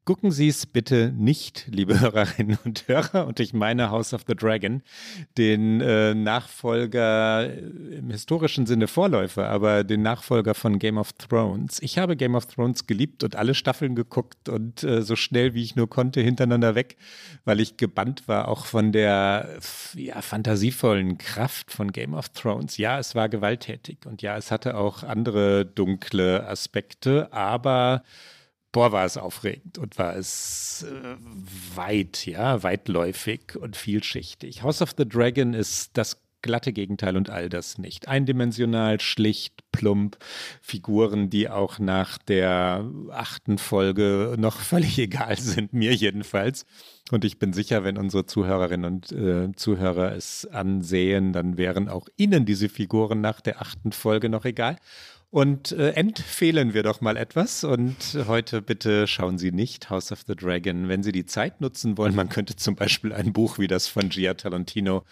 [0.04, 3.26] Gucken Sie es bitte nicht, liebe Hörerinnen und Hörer.
[3.28, 4.82] Und ich meine House of the Dragon,
[5.38, 11.80] den äh, Nachfolger im historischen Sinne Vorläufer, aber den Nachfolger von Game of Thrones.
[11.80, 15.62] Ich habe Game of Thrones geliebt und alle Staffeln geguckt und äh, so schnell wie
[15.62, 16.96] ich nur konnte hintereinander weg,
[17.44, 19.58] weil ich gebannt war, auch von der
[19.94, 22.76] ja, fantasievollen Kraft von Game of Thrones.
[22.76, 28.02] Ja, es war gewalttätig und ja, es hatte auch andere dunkle Aspekte, aber
[28.72, 31.16] boah, war es aufregend und war es äh,
[31.74, 34.62] weit, ja, weitläufig und vielschichtig.
[34.62, 38.08] House of the Dragon ist das glatte Gegenteil und all das nicht.
[38.08, 40.16] Eindimensional, schlicht, plump,
[40.62, 46.64] Figuren, die auch nach der achten Folge noch völlig egal sind, mir jedenfalls.
[47.10, 52.08] Und ich bin sicher, wenn unsere Zuhörerinnen und äh, Zuhörer es ansehen, dann wären auch
[52.16, 54.76] ihnen diese Figuren nach der achten Folge noch egal.
[55.30, 57.64] Und äh, empfehlen wir doch mal etwas.
[57.64, 61.98] Und heute bitte schauen Sie nicht House of the Dragon, wenn Sie die Zeit nutzen
[61.98, 62.14] wollen.
[62.14, 65.04] Man könnte zum Beispiel ein Buch wie das von Gia Talentino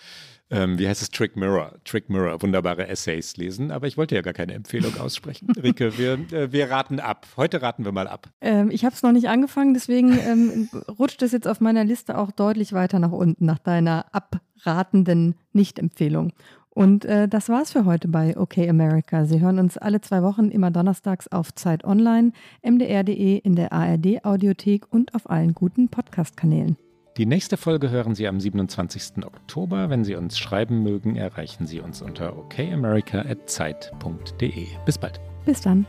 [0.51, 3.70] ähm, wie heißt es, Trick Mirror, Trick Mirror, wunderbare Essays lesen.
[3.70, 5.49] Aber ich wollte ja gar keine Empfehlung aussprechen.
[5.62, 7.26] Rike, wir, äh, wir raten ab.
[7.36, 8.28] Heute raten wir mal ab.
[8.40, 10.68] Ähm, ich habe es noch nicht angefangen, deswegen ähm,
[10.99, 16.32] rutscht es jetzt auf meiner Liste auch deutlich weiter nach unten, nach deiner abratenden Nicht-Empfehlung.
[16.70, 19.26] Und äh, das war's für heute bei OK America.
[19.26, 22.32] Sie hören uns alle zwei Wochen immer donnerstags auf Zeit Online,
[22.62, 26.76] mdr.de, in der ARD Audiothek und auf allen guten Podcast-Kanälen.
[27.16, 29.24] Die nächste Folge hören Sie am 27.
[29.24, 29.88] Oktober.
[29.88, 34.66] Wenn Sie uns schreiben mögen, erreichen Sie uns unter okamerica.zeit.de.
[34.84, 35.20] Bis bald.
[35.44, 35.86] Bis dann.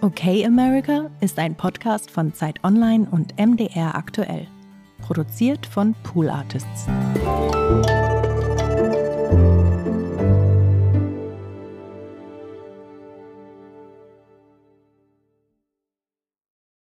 [0.00, 4.46] Okay America ist ein Podcast von Zeit Online und MDR aktuell.
[5.02, 6.86] Produziert von Pool Artists.